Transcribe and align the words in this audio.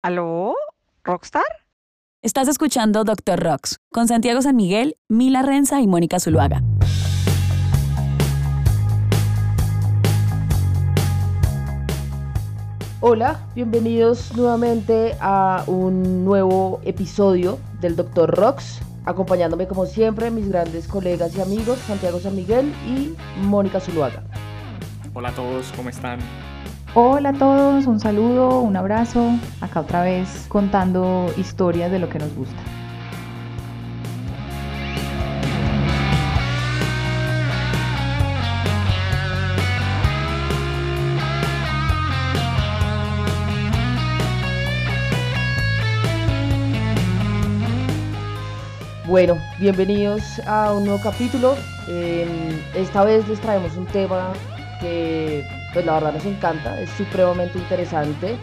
¿Aló? 0.00 0.54
¿Rockstar? 1.02 1.42
Estás 2.22 2.46
escuchando 2.46 3.02
Doctor 3.02 3.40
Rocks 3.40 3.80
con 3.90 4.06
Santiago 4.06 4.40
San 4.42 4.54
Miguel, 4.54 4.96
Mila 5.08 5.42
Renza 5.42 5.80
y 5.80 5.88
Mónica 5.88 6.20
Zuluaga. 6.20 6.62
Hola, 13.00 13.40
bienvenidos 13.56 14.36
nuevamente 14.36 15.16
a 15.20 15.64
un 15.66 16.24
nuevo 16.24 16.80
episodio 16.84 17.58
del 17.80 17.96
Doctor 17.96 18.30
Rocks. 18.36 18.80
Acompañándome 19.04 19.66
como 19.66 19.86
siempre 19.86 20.30
mis 20.30 20.48
grandes 20.48 20.86
colegas 20.86 21.34
y 21.34 21.40
amigos 21.40 21.80
Santiago 21.80 22.20
San 22.20 22.36
Miguel 22.36 22.72
y 22.86 23.16
Mónica 23.40 23.80
Zuluaga. 23.80 24.22
Hola 25.12 25.30
a 25.30 25.34
todos, 25.34 25.72
¿cómo 25.74 25.88
están? 25.88 26.20
Hola 27.00 27.28
a 27.28 27.32
todos, 27.32 27.86
un 27.86 28.00
saludo, 28.00 28.58
un 28.58 28.76
abrazo. 28.76 29.30
Acá 29.60 29.82
otra 29.82 30.02
vez 30.02 30.46
contando 30.48 31.32
historias 31.36 31.92
de 31.92 32.00
lo 32.00 32.08
que 32.08 32.18
nos 32.18 32.34
gusta. 32.34 32.56
Bueno, 49.06 49.38
bienvenidos 49.60 50.40
a 50.48 50.72
un 50.72 50.84
nuevo 50.86 51.00
capítulo. 51.00 51.54
Eh, 51.86 52.60
esta 52.74 53.04
vez 53.04 53.28
les 53.28 53.40
traemos 53.40 53.76
un 53.76 53.86
tema 53.86 54.32
que 54.80 55.57
pues 55.78 55.86
la 55.86 55.94
verdad 55.94 56.14
nos 56.14 56.24
encanta, 56.24 56.80
es 56.80 56.90
supremamente 56.90 57.56
interesante 57.56 58.34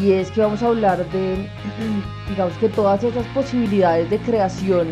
y 0.00 0.12
es 0.12 0.30
que 0.30 0.42
vamos 0.42 0.62
a 0.62 0.68
hablar 0.68 1.04
de, 1.10 1.48
digamos 2.28 2.54
que 2.58 2.68
todas 2.68 3.02
esas 3.02 3.26
posibilidades 3.34 4.08
de 4.10 4.18
creación 4.20 4.86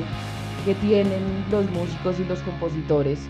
que 0.65 0.75
tienen 0.75 1.23
los 1.49 1.65
músicos 1.71 2.19
y 2.19 2.25
los 2.25 2.41
compositores 2.41 3.21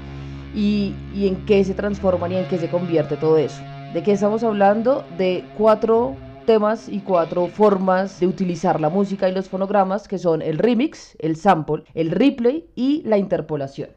y, 0.54 0.94
en 1.14 1.36
qué 1.44 1.62
se 1.64 1.74
transforman 1.74 2.32
y 2.32 2.36
en 2.36 2.48
qué 2.48 2.56
se 2.56 2.70
convierte 2.70 3.18
todo 3.18 3.36
eso. 3.36 3.60
¿De 3.92 4.02
qué 4.02 4.12
estamos 4.12 4.42
hablando? 4.42 5.04
De 5.18 5.44
cuatro 5.58 6.16
temas 6.46 6.88
y 6.88 7.00
cuatro 7.00 7.48
formas 7.48 8.18
de 8.20 8.26
utilizar 8.26 8.80
la 8.80 8.88
música 8.88 9.28
y 9.28 9.34
los 9.34 9.50
fonogramas 9.50 10.08
que 10.08 10.16
son 10.16 10.40
el 10.40 10.56
remix, 10.56 11.14
el 11.18 11.36
sample, 11.36 11.82
el 11.92 12.10
replay 12.10 12.70
y 12.74 13.02
la 13.04 13.18
interpolación. 13.18 13.90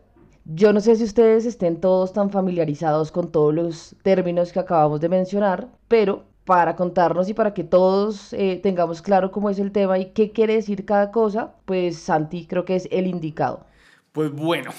Yo 0.52 0.74
no 0.74 0.80
sé 0.82 0.96
si 0.96 1.04
ustedes 1.04 1.46
estén 1.46 1.80
todos 1.80 2.12
tan 2.12 2.32
familiarizados 2.32 3.12
con 3.12 3.32
todos 3.32 3.54
los 3.54 3.96
términos 4.02 4.52
que 4.52 4.60
acabamos 4.60 5.00
de 5.00 5.08
mencionar, 5.08 5.68
pero 5.88 6.24
para 6.44 6.76
contarnos 6.76 7.30
y 7.30 7.36
para 7.36 7.54
que 7.54 7.64
todos 7.64 8.34
eh, 8.34 8.60
tengamos 8.64 9.04
claro 9.04 9.30
cómo 9.30 9.52
es 9.52 9.60
el 9.60 9.72
tema 9.72 10.00
y 10.00 10.08
qué 10.08 10.32
quiere 10.32 10.56
decir 10.56 10.86
cada 10.86 11.12
cosa, 11.12 11.54
pues 11.66 12.00
Santi 12.00 12.48
creo 12.48 12.66
que 12.66 12.76
es 12.76 12.88
el 12.90 13.06
indicado. 13.06 13.68
Pues 14.12 14.32
bueno, 14.32 14.72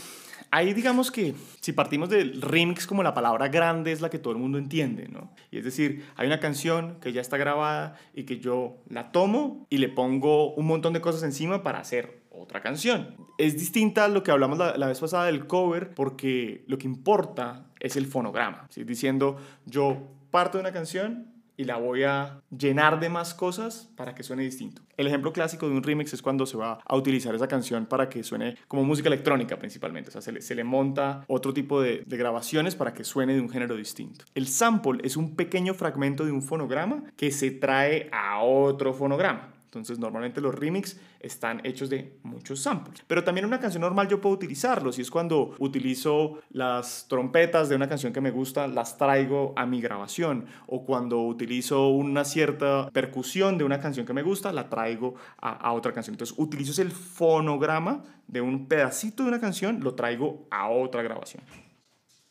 ahí 0.50 0.74
digamos 0.74 1.12
que 1.12 1.36
si 1.60 1.72
partimos 1.72 2.08
del 2.08 2.42
remix 2.42 2.84
como 2.84 3.04
la 3.04 3.14
palabra 3.14 3.46
grande 3.46 3.92
es 3.92 4.00
la 4.00 4.10
que 4.10 4.18
todo 4.18 4.32
el 4.32 4.40
mundo 4.40 4.58
entiende, 4.58 5.06
¿no? 5.06 5.30
Y 5.52 5.58
es 5.58 5.64
decir, 5.64 6.04
hay 6.16 6.26
una 6.26 6.40
canción 6.40 6.96
que 7.00 7.12
ya 7.12 7.20
está 7.20 7.36
grabada 7.36 7.94
y 8.12 8.24
que 8.24 8.40
yo 8.40 8.78
la 8.88 9.12
tomo 9.12 9.68
y 9.70 9.78
le 9.78 9.88
pongo 9.88 10.52
un 10.52 10.66
montón 10.66 10.94
de 10.94 11.00
cosas 11.00 11.22
encima 11.22 11.62
para 11.62 11.78
hacer 11.78 12.19
otra 12.40 12.60
canción. 12.60 13.16
Es 13.38 13.58
distinta 13.58 14.04
a 14.04 14.08
lo 14.08 14.22
que 14.22 14.30
hablamos 14.30 14.58
la, 14.58 14.86
vez 14.86 15.00
pasada 15.00 15.26
del 15.26 15.46
cover 15.46 15.94
porque 15.94 16.64
lo 16.66 16.78
que 16.78 16.86
importa 16.86 17.66
es 17.78 17.96
el 17.96 18.06
fonograma. 18.06 18.66
¿sí? 18.70 18.84
Diciendo, 18.84 19.36
yo 19.66 20.08
parto 20.30 20.58
de 20.58 20.62
una 20.62 20.72
canción 20.72 21.30
y 21.60 21.64
la 21.64 21.76
voy 21.76 22.04
a 22.04 22.40
llenar 22.56 23.00
de 23.00 23.10
más 23.10 23.34
cosas 23.34 23.90
para 23.94 24.14
que 24.14 24.22
suene 24.22 24.42
distinto. 24.42 24.80
El 24.96 25.06
ejemplo 25.06 25.30
clásico 25.30 25.68
de 25.68 25.74
un 25.74 25.82
remix 25.82 26.14
es 26.14 26.22
cuando 26.22 26.46
se 26.46 26.56
va 26.56 26.78
a 26.82 26.96
utilizar 26.96 27.34
esa 27.34 27.48
canción 27.48 27.84
para 27.84 28.08
que 28.08 28.22
suene 28.22 28.56
como 28.66 28.82
música 28.82 29.08
electrónica 29.08 29.58
principalmente, 29.58 30.08
o 30.08 30.12
sea, 30.18 30.22
se 30.22 30.54
le, 30.54 30.64
monta 30.64 31.22
otro 31.28 31.52
tipo 31.52 31.82
de, 31.82 32.02
grabaciones 32.06 32.76
para 32.76 32.94
que 32.94 33.04
suene 33.04 33.34
de 33.34 33.42
un 33.42 33.50
género 33.50 33.76
distinto. 33.76 34.24
El 34.34 34.46
sample 34.46 35.02
es 35.04 35.18
un 35.18 35.36
pequeño 35.36 35.74
fragmento 35.74 36.24
de 36.24 36.32
un 36.32 36.40
fonograma 36.40 37.04
que 37.14 37.30
se 37.30 37.50
trae 37.50 38.08
a 38.10 38.40
otro 38.42 38.94
fonograma. 38.94 39.52
Entonces, 39.70 40.00
normalmente 40.00 40.40
los 40.40 40.52
remix 40.52 40.98
están 41.20 41.60
hechos 41.62 41.88
de 41.88 42.18
muchos 42.24 42.58
samples. 42.58 43.04
Pero 43.06 43.22
también 43.22 43.46
una 43.46 43.60
canción 43.60 43.82
normal 43.82 44.08
yo 44.08 44.20
puedo 44.20 44.34
utilizarlos 44.34 44.98
y 44.98 45.02
es 45.02 45.12
cuando 45.12 45.54
utilizo 45.60 46.40
las 46.50 47.06
trompetas 47.08 47.68
de 47.68 47.76
una 47.76 47.88
canción 47.88 48.12
que 48.12 48.20
me 48.20 48.32
gusta, 48.32 48.66
las 48.66 48.98
traigo 48.98 49.54
a 49.56 49.66
mi 49.66 49.80
grabación. 49.80 50.46
O 50.66 50.84
cuando 50.84 51.22
utilizo 51.22 51.90
una 51.90 52.24
cierta 52.24 52.90
percusión 52.92 53.58
de 53.58 53.64
una 53.64 53.78
canción 53.78 54.04
que 54.04 54.12
me 54.12 54.22
gusta, 54.22 54.52
la 54.52 54.68
traigo 54.68 55.14
a, 55.38 55.52
a 55.52 55.72
otra 55.72 55.92
canción. 55.92 56.14
Entonces, 56.14 56.36
utilizo 56.36 56.82
el 56.82 56.90
fonograma 56.90 58.02
de 58.26 58.40
un 58.40 58.66
pedacito 58.66 59.22
de 59.22 59.28
una 59.28 59.40
canción, 59.40 59.84
lo 59.84 59.94
traigo 59.94 60.48
a 60.50 60.68
otra 60.68 61.02
grabación. 61.02 61.44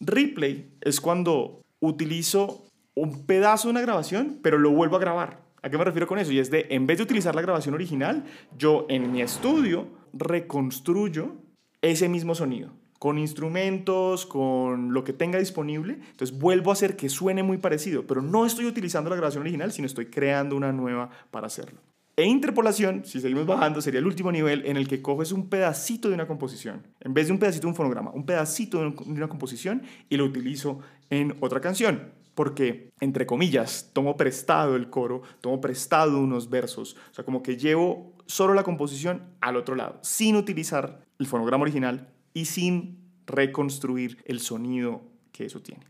Replay 0.01 0.73
es 0.81 0.99
cuando 0.99 1.61
utilizo 1.79 2.65
un 2.95 3.25
pedazo 3.25 3.69
de 3.69 3.71
una 3.71 3.81
grabación, 3.81 4.39
pero 4.43 4.57
lo 4.57 4.71
vuelvo 4.71 4.97
a 4.97 4.99
grabar. 4.99 5.48
¿A 5.61 5.69
qué 5.69 5.77
me 5.77 5.83
refiero 5.83 6.07
con 6.07 6.19
eso? 6.19 6.31
Y 6.31 6.39
es 6.39 6.49
de, 6.49 6.67
en 6.69 6.87
vez 6.87 6.97
de 6.97 7.03
utilizar 7.03 7.35
la 7.35 7.41
grabación 7.41 7.75
original, 7.75 8.25
yo 8.57 8.85
en 8.89 9.11
mi 9.11 9.21
estudio 9.21 9.87
reconstruyo 10.13 11.35
ese 11.81 12.09
mismo 12.09 12.35
sonido 12.35 12.71
con 12.99 13.17
instrumentos, 13.17 14.25
con 14.25 14.93
lo 14.93 15.05
que 15.05 15.13
tenga 15.13 15.39
disponible. 15.39 15.93
Entonces 16.11 16.37
vuelvo 16.37 16.69
a 16.69 16.73
hacer 16.73 16.97
que 16.97 17.07
suene 17.07 17.43
muy 17.43 17.57
parecido, 17.57 18.05
pero 18.05 18.21
no 18.21 18.45
estoy 18.45 18.65
utilizando 18.65 19.09
la 19.09 19.15
grabación 19.15 19.41
original, 19.41 19.71
sino 19.71 19.85
estoy 19.85 20.07
creando 20.07 20.55
una 20.57 20.73
nueva 20.73 21.09
para 21.31 21.47
hacerlo. 21.47 21.79
E 22.17 22.25
interpolación, 22.25 23.05
si 23.05 23.21
seguimos 23.21 23.45
bajando, 23.45 23.81
sería 23.81 24.01
el 24.01 24.05
último 24.05 24.29
nivel 24.29 24.65
en 24.65 24.75
el 24.75 24.89
que 24.89 25.01
coges 25.01 25.31
un 25.31 25.47
pedacito 25.47 26.09
de 26.09 26.15
una 26.15 26.27
composición, 26.27 26.85
en 26.99 27.13
vez 27.13 27.27
de 27.27 27.33
un 27.33 27.39
pedacito 27.39 27.61
de 27.61 27.69
un 27.69 27.75
fonograma, 27.75 28.11
un 28.11 28.25
pedacito 28.25 28.81
de 28.81 28.93
una 29.05 29.29
composición 29.29 29.83
y 30.09 30.17
lo 30.17 30.25
utilizo 30.25 30.81
en 31.09 31.37
otra 31.39 31.61
canción 31.61 32.18
porque, 32.39 32.93
entre 33.01 33.25
comillas, 33.25 33.89
tomo 33.91 34.15
prestado 34.15 34.77
el 34.77 34.89
coro, 34.89 35.23
tomo 35.41 35.59
prestado 35.59 36.17
unos 36.17 36.49
versos, 36.49 36.95
o 37.11 37.13
sea, 37.13 37.25
como 37.25 37.43
que 37.43 37.57
llevo 37.57 38.13
solo 38.27 38.53
la 38.53 38.63
composición 38.63 39.23
al 39.41 39.57
otro 39.57 39.75
lado, 39.75 39.99
sin 40.03 40.37
utilizar 40.37 41.01
el 41.19 41.27
fonograma 41.27 41.63
original 41.63 42.07
y 42.33 42.45
sin 42.45 42.97
reconstruir 43.25 44.23
el 44.23 44.39
sonido 44.39 45.01
que 45.33 45.47
eso 45.47 45.59
tiene. 45.59 45.83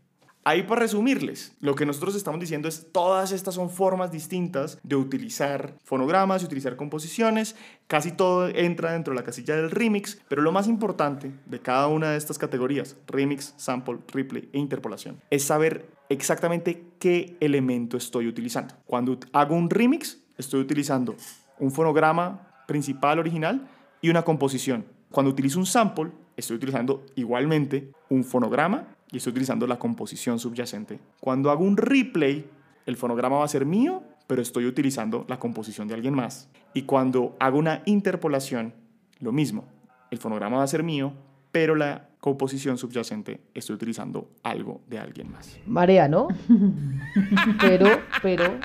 Ahí 0.50 0.64
para 0.64 0.80
resumirles, 0.80 1.56
lo 1.60 1.76
que 1.76 1.86
nosotros 1.86 2.16
estamos 2.16 2.40
diciendo 2.40 2.66
es 2.66 2.88
todas 2.90 3.30
estas 3.30 3.54
son 3.54 3.70
formas 3.70 4.10
distintas 4.10 4.80
de 4.82 4.96
utilizar 4.96 5.76
fonogramas 5.84 6.42
y 6.42 6.46
utilizar 6.46 6.74
composiciones. 6.74 7.54
Casi 7.86 8.10
todo 8.10 8.48
entra 8.48 8.90
dentro 8.90 9.14
de 9.14 9.20
la 9.20 9.24
casilla 9.24 9.54
del 9.54 9.70
remix, 9.70 10.20
pero 10.28 10.42
lo 10.42 10.50
más 10.50 10.66
importante 10.66 11.30
de 11.46 11.60
cada 11.60 11.86
una 11.86 12.10
de 12.10 12.18
estas 12.18 12.36
categorías, 12.36 12.96
remix, 13.06 13.54
sample, 13.58 13.98
replay 14.08 14.48
e 14.52 14.58
interpolación, 14.58 15.20
es 15.30 15.44
saber 15.44 15.88
exactamente 16.08 16.84
qué 16.98 17.36
elemento 17.38 17.96
estoy 17.96 18.26
utilizando. 18.26 18.74
Cuando 18.86 19.20
hago 19.32 19.54
un 19.54 19.70
remix, 19.70 20.18
estoy 20.36 20.62
utilizando 20.62 21.14
un 21.60 21.70
fonograma 21.70 22.64
principal 22.66 23.20
original 23.20 23.68
y 24.00 24.10
una 24.10 24.22
composición. 24.22 24.84
Cuando 25.12 25.30
utilizo 25.30 25.60
un 25.60 25.66
sample, 25.66 26.10
estoy 26.36 26.56
utilizando 26.56 27.06
igualmente 27.14 27.92
un 28.08 28.24
fonograma 28.24 28.96
y 29.12 29.16
estoy 29.16 29.32
utilizando 29.32 29.66
la 29.66 29.78
composición 29.78 30.38
subyacente. 30.38 31.00
Cuando 31.20 31.50
hago 31.50 31.64
un 31.64 31.76
replay, 31.76 32.48
el 32.86 32.96
fonograma 32.96 33.38
va 33.38 33.44
a 33.44 33.48
ser 33.48 33.66
mío, 33.66 34.02
pero 34.26 34.42
estoy 34.42 34.66
utilizando 34.66 35.24
la 35.28 35.38
composición 35.38 35.88
de 35.88 35.94
alguien 35.94 36.14
más. 36.14 36.48
Y 36.74 36.82
cuando 36.82 37.36
hago 37.40 37.58
una 37.58 37.82
interpolación, 37.86 38.74
lo 39.18 39.32
mismo. 39.32 39.64
El 40.10 40.18
fonograma 40.18 40.58
va 40.58 40.62
a 40.62 40.68
ser 40.68 40.82
mío, 40.82 41.12
pero 41.52 41.74
la 41.74 42.08
composición 42.20 42.78
subyacente 42.78 43.40
estoy 43.54 43.74
utilizando 43.74 44.30
algo 44.42 44.82
de 44.86 44.98
alguien 44.98 45.32
más. 45.32 45.58
Marea, 45.66 46.06
¿no? 46.06 46.28
pero, 47.60 48.00
pero, 48.22 48.58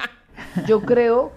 yo 0.67 0.81
creo 0.81 1.31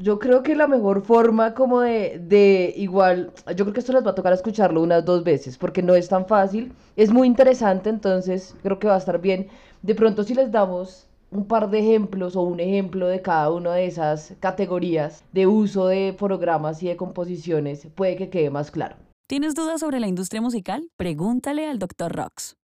yo 0.00 0.18
creo 0.18 0.42
que 0.42 0.54
la 0.54 0.66
mejor 0.66 1.02
forma 1.02 1.54
como 1.54 1.80
de, 1.80 2.18
de, 2.18 2.72
igual, 2.76 3.32
yo 3.56 3.64
creo 3.64 3.72
que 3.72 3.80
esto 3.80 3.92
les 3.92 4.06
va 4.06 4.10
a 4.10 4.14
tocar 4.14 4.32
escucharlo 4.32 4.82
unas 4.82 5.04
dos 5.04 5.24
veces, 5.24 5.58
porque 5.58 5.82
no 5.82 5.94
es 5.94 6.08
tan 6.08 6.26
fácil, 6.26 6.72
es 6.96 7.10
muy 7.10 7.26
interesante, 7.26 7.90
entonces 7.90 8.54
creo 8.62 8.78
que 8.78 8.88
va 8.88 8.94
a 8.94 8.98
estar 8.98 9.20
bien. 9.20 9.48
De 9.82 9.94
pronto 9.94 10.22
si 10.24 10.34
les 10.34 10.50
damos 10.50 11.06
un 11.30 11.46
par 11.46 11.70
de 11.70 11.80
ejemplos 11.80 12.36
o 12.36 12.42
un 12.42 12.60
ejemplo 12.60 13.06
de 13.06 13.20
cada 13.20 13.50
una 13.50 13.74
de 13.74 13.86
esas 13.86 14.34
categorías 14.40 15.24
de 15.32 15.46
uso 15.46 15.88
de 15.88 16.14
programas 16.18 16.82
y 16.82 16.88
de 16.88 16.96
composiciones, 16.96 17.86
puede 17.94 18.16
que 18.16 18.30
quede 18.30 18.50
más 18.50 18.70
claro. 18.70 18.96
¿Tienes 19.28 19.54
dudas 19.54 19.80
sobre 19.80 20.00
la 20.00 20.08
industria 20.08 20.40
musical? 20.40 20.88
Pregúntale 20.96 21.66
al 21.66 21.78
Dr. 21.78 22.12
Rox. 22.12 22.57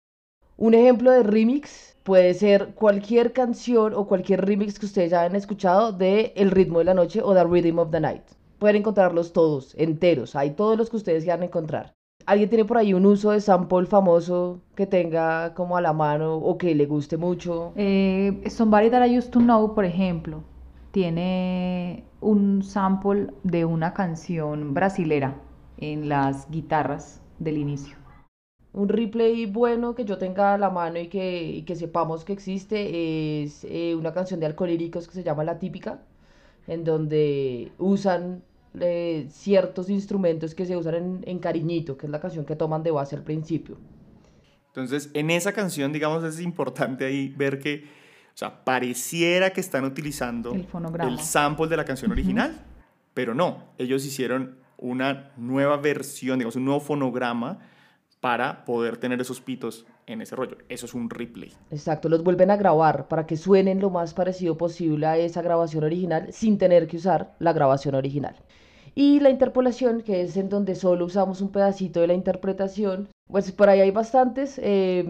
Un 0.56 0.75
ejemplo 0.75 1.11
de 1.11 1.23
remix 1.23 1.95
Puede 2.05 2.35
ser 2.35 2.75
cualquier 2.75 3.33
canción 3.33 3.95
o 3.95 4.06
cualquier 4.06 4.45
remix 4.45 4.79
que 4.79 4.85
ustedes 4.85 5.15
hayan 5.15 5.35
escuchado 5.37 5.91
de 5.91 6.35
El 6.37 6.51
ritmo 6.51 6.81
de 6.81 6.85
la 6.85 6.93
noche 6.93 7.23
o 7.23 7.33
The 7.33 7.45
Rhythm 7.45 7.79
of 7.79 7.91
the 7.91 7.99
Night. 7.99 8.25
Pueden 8.59 8.77
encontrarlos 8.77 9.33
todos, 9.33 9.75
enteros. 9.79 10.37
Hay 10.37 10.51
todos 10.51 10.77
los 10.77 10.91
que 10.91 10.97
ustedes 10.97 11.25
quieran 11.25 11.45
encontrar. 11.45 11.95
¿Alguien 12.27 12.51
tiene 12.51 12.67
por 12.67 12.77
ahí 12.77 12.93
un 12.93 13.06
uso 13.06 13.31
de 13.31 13.41
sample 13.41 13.87
famoso 13.87 14.61
que 14.75 14.87
tenga 14.87 15.55
como 15.55 15.79
a 15.79 15.81
la 15.81 15.95
mano 15.95 16.37
o 16.37 16.59
que 16.59 16.75
le 16.75 16.85
guste 16.85 17.17
mucho? 17.17 17.73
Eh, 17.75 18.43
Somebody 18.51 18.91
That 18.91 19.06
I 19.06 19.17
Used 19.17 19.31
to 19.31 19.39
Know, 19.39 19.75
por 19.75 19.87
ejemplo. 19.87 20.43
tiene 20.91 22.05
un 22.21 22.62
sample 22.62 23.29
de 23.45 23.65
una 23.65 23.95
canción 23.95 24.75
brasilera 24.75 25.37
en 25.79 26.11
las 26.11 26.51
guitarras 26.51 27.23
del 27.39 27.56
inicio. 27.56 28.04
Un 28.75 28.88
replay 28.88 29.47
bueno 29.47 29.94
que 29.94 30.05
yo 30.05 30.19
tenga 30.19 30.55
a 30.55 30.59
la 30.59 30.69
mano 30.69 30.99
y 30.99 31.06
que, 31.06 31.43
y 31.44 31.62
que 31.62 31.76
sepamos 31.76 32.25
que 32.25 32.32
existe 32.32 33.43
es 33.44 33.65
eh, 33.65 33.94
una 33.94 34.12
canción 34.12 34.41
de 34.41 34.47
Alcolíricos 34.47 35.06
que 35.06 35.15
se 35.15 35.23
llama 35.23 35.44
La 35.44 35.61
Típica, 35.61 36.00
en 36.67 36.82
donde 36.82 37.71
usan 37.79 38.43
eh, 38.81 39.26
ciertos 39.31 39.88
instrumentos 39.91 40.56
que 40.56 40.67
se 40.67 40.76
usan 40.76 40.94
en, 40.97 41.21
en 41.25 41.38
Cariñito, 41.38 41.97
que 41.97 42.06
es 42.06 42.11
la 42.11 42.21
canción 42.21 42.44
que 42.44 42.56
toman 42.56 42.82
de 42.82 42.91
base 42.91 43.15
al 43.15 43.23
principio. 43.23 43.76
Entonces, 44.69 45.09
en 45.15 45.31
esa 45.31 45.53
canción, 45.53 45.93
digamos, 45.93 46.25
es 46.25 46.41
importante 46.41 47.05
ahí 47.05 47.29
ver 47.29 47.61
que, 47.61 47.85
o 48.35 48.37
sea, 48.37 48.65
pareciera 48.65 49.50
que 49.50 49.61
están 49.61 49.85
utilizando 49.85 50.53
El 50.53 50.65
fonograma. 50.65 51.09
el 51.09 51.20
sample 51.20 51.69
de 51.69 51.77
la 51.77 51.85
canción 51.85 52.11
original, 52.11 52.61
pero 53.15 53.35
no, 53.35 53.62
ellos 53.79 54.05
hicieron 54.05 54.56
una 54.79 55.31
nueva 55.37 55.77
versión, 55.77 56.41
digamos, 56.41 56.56
un 56.56 56.65
nuevo 56.65 56.81
fonograma 56.81 57.61
para 58.25 58.65
poder 58.65 58.97
tener 58.97 59.21
esos 59.21 59.43
pitos 59.43 59.85
en 60.06 60.23
ese 60.23 60.35
rollo. 60.35 60.56
Eso 60.71 60.87
es 60.87 60.94
un 60.94 61.11
replay. 61.11 61.53
Exacto, 61.71 62.09
los 62.09 62.25
vuelven 62.25 62.50
a 62.50 62.56
grabar 62.56 63.06
para 63.06 63.26
que 63.26 63.37
suenen 63.37 63.81
lo 63.81 63.91
más 63.91 64.15
parecido 64.15 64.56
posible 64.56 65.05
a 65.05 65.19
esa 65.19 65.43
grabación 65.43 65.85
original 65.85 66.32
sin 66.32 66.56
tener 66.56 66.87
que 66.87 66.97
usar 66.97 67.35
la 67.38 67.53
grabación 67.53 67.94
original. 67.94 68.35
Y 68.94 69.21
la 69.21 69.29
interpolación, 69.29 70.00
que 70.00 70.23
es 70.23 70.38
en 70.38 70.49
donde 70.49 70.75
solo 70.75 71.05
usamos 71.05 71.43
un 71.43 71.50
pedacito 71.53 72.00
de 72.00 72.06
la 72.06 72.15
interpretación, 72.15 73.09
pues 73.26 73.53
por 73.53 73.69
ahí 73.69 73.81
hay 73.81 73.91
bastantes. 73.91 74.59
eh, 74.62 75.05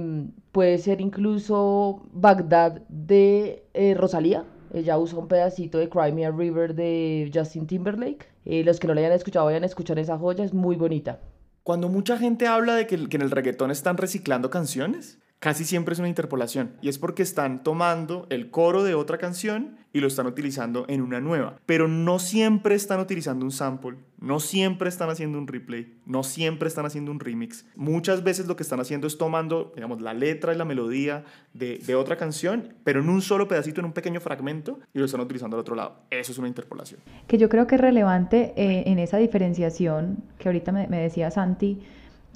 puede 0.51 0.79
ser 0.79 1.01
incluso 1.01 2.03
Bagdad 2.11 2.81
de 2.89 3.63
eh, 3.75 3.95
Rosalía. 3.95 4.45
Ella 4.73 4.99
usa 4.99 5.21
un 5.21 5.29
pedacito 5.29 5.79
de 5.79 5.89
Cry 5.89 6.11
Me 6.11 6.27
a 6.27 6.33
River 6.33 6.75
de 6.75 7.31
Justin 7.33 7.69
Timberlake. 7.69 8.27
Eh, 8.45 8.65
los 8.65 8.81
que 8.81 8.89
no 8.89 8.95
la 8.95 9.03
hayan 9.03 9.13
escuchado, 9.13 9.47
vayan 9.47 9.63
a 9.63 9.67
escuchar 9.67 10.01
esa 10.01 10.19
joya, 10.19 10.45
es 10.45 10.53
muy 10.53 10.75
bonita. 10.75 11.21
Cuando 11.65 11.89
mucha 11.89 12.19
gente 12.19 12.47
habla 12.47 12.75
de 12.75 12.87
que, 12.87 12.95
en 12.95 13.23
el 13.23 13.31
reggaetón 13.31 13.71
están 13.71 13.97
reciclando 13.97 14.51
canciones, 14.51 15.19
casi 15.45 15.67
siempre 15.67 15.93
es 15.93 15.99
una 15.99 16.09
interpolación. 16.09 16.73
Y 16.81 16.89
es 16.89 16.99
porque 16.99 17.23
están 17.23 17.63
tomando 17.63 18.27
el 18.31 18.51
coro 18.51 18.83
de 18.83 18.95
otra 18.95 19.19
canción 19.19 19.77
y 19.93 20.01
lo 20.01 20.07
están 20.07 20.27
utilizando 20.27 20.87
en 20.89 21.03
una 21.03 21.21
nueva. 21.21 21.61
Pero 21.67 21.87
no 21.87 22.19
siempre 22.19 22.75
están 22.75 22.99
utilizando 22.99 23.45
un 23.45 23.51
sample, 23.51 23.99
no 24.19 24.41
siempre 24.41 24.89
están 24.89 25.11
haciendo 25.11 25.37
un 25.37 25.47
replay, 25.47 25.99
no 26.07 26.23
siempre 26.23 26.67
están 26.67 26.87
haciendo 26.87 27.11
un 27.11 27.21
remix. 27.21 27.67
Muchas 27.77 28.25
veces 28.25 28.47
lo 28.47 28.57
que 28.57 28.63
están 28.63 28.81
haciendo 28.81 29.07
es 29.07 29.19
tomando, 29.19 29.71
digamos, 29.75 30.01
la 30.01 30.15
letra 30.15 30.55
y 30.55 30.57
la 30.57 30.65
melodía 30.65 31.25
de, 31.53 31.95
otra 31.95 32.17
canción, 32.17 32.73
pero 32.83 33.01
en 33.01 33.11
un 33.11 33.21
solo 33.21 33.47
pedacito, 33.47 33.83
en 33.83 33.85
un 33.85 33.93
pequeño 33.93 34.21
fragmento, 34.21 34.81
y 34.95 34.99
lo 34.99 35.05
están 35.05 35.21
utilizando 35.21 35.59
al 35.59 35.61
otro 35.61 35.75
lado. 35.75 36.07
Eso 36.09 36.33
es 36.33 36.39
una 36.39 36.49
interpolación. 36.49 37.01
que 37.27 37.37
yo 37.37 37.51
creo 37.51 37.67
que 37.67 37.75
es 37.75 37.81
relevante 37.83 38.55
eh, 38.57 38.85
en 38.87 38.99
esa 38.99 39.19
diferenciación 39.19 40.25
que 40.39 40.49
ahorita 40.49 40.73
me, 40.73 40.89
me 40.89 41.01
decía 41.01 41.31
Santi, 41.31 41.83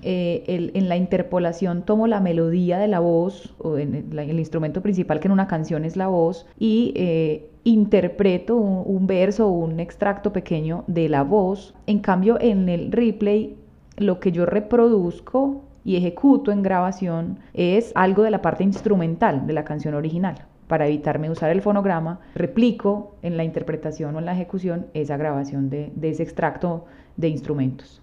eh, 0.03 0.71
en 0.75 0.89
la 0.89 0.97
interpolación 0.97 1.83
tomo 1.83 2.07
la 2.07 2.21
melodía 2.21 2.79
de 2.79 2.87
la 2.87 3.01
voz, 3.01 3.55
o 3.59 3.77
el, 3.79 4.39
instrumento 4.39 4.81
principal 4.81 5.19
que 5.19 5.27
en 5.27 5.33
una 5.33 5.49
canción 5.49 5.85
es 5.85 5.97
la 5.97 6.07
voz, 6.07 6.47
y 6.59 6.93
eh, 6.95 7.51
interpreto 7.65 8.57
un, 8.57 9.07
verso 9.07 9.49
o 9.49 9.51
un 9.51 9.81
extracto 9.81 10.33
pequeño 10.33 10.85
de 10.87 11.09
la 11.09 11.23
voz. 11.23 11.75
En 11.87 11.99
cambio, 11.99 12.39
en 12.41 12.69
el 12.69 12.93
replay, 12.93 13.57
lo 13.97 14.21
que 14.21 14.31
yo 14.31 14.47
reproduzco 14.47 15.63
y 15.85 15.97
ejecuto 15.97 16.53
en 16.53 16.63
grabación 16.63 17.39
es 17.55 17.93
algo 17.95 18.23
de 18.23 18.31
la 18.31 18.43
parte 18.43 18.63
instrumental 18.63 19.47
de 19.47 19.53
la 19.53 19.65
canción 19.65 19.95
original. 19.95 20.45
Para 20.69 20.87
evitarme 20.87 21.31
usar 21.31 21.51
el 21.51 21.63
fonograma, 21.63 22.21
replico 22.35 23.17
en 23.23 23.37
la 23.37 23.45
interpretación 23.45 24.15
o 24.15 24.19
en 24.19 24.27
la 24.27 24.35
ejecución 24.35 24.87
esa 24.95 25.17
grabación 25.17 25.71
de 25.71 25.91
ese 26.03 26.23
extracto 26.23 26.85
de 27.17 27.29
instrumentos. 27.29 28.03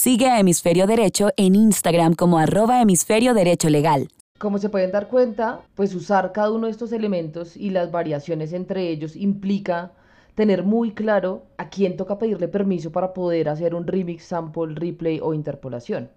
Sigue 0.00 0.28
a 0.28 0.38
Hemisferio 0.38 0.86
Derecho 0.86 1.30
en 1.36 1.56
Instagram 1.56 2.14
como 2.14 2.38
arroba 2.38 2.80
hemisferio 2.80 3.34
derecho 3.34 3.68
legal. 3.68 4.06
Como 4.38 4.58
se 4.58 4.68
pueden 4.68 4.92
dar 4.92 5.08
cuenta, 5.08 5.62
pues 5.74 5.92
usar 5.92 6.30
cada 6.30 6.52
uno 6.52 6.66
de 6.66 6.70
estos 6.70 6.92
elementos 6.92 7.56
y 7.56 7.70
las 7.70 7.90
variaciones 7.90 8.52
entre 8.52 8.90
ellos 8.90 9.16
implica 9.16 9.90
tener 10.36 10.62
muy 10.62 10.92
claro 10.92 11.46
a 11.56 11.68
quién 11.68 11.96
toca 11.96 12.16
pedirle 12.16 12.46
permiso 12.46 12.92
para 12.92 13.12
poder 13.12 13.48
hacer 13.48 13.74
un 13.74 13.88
remix, 13.88 14.22
sample, 14.22 14.76
replay 14.76 15.18
o 15.20 15.34
interpolación. 15.34 16.10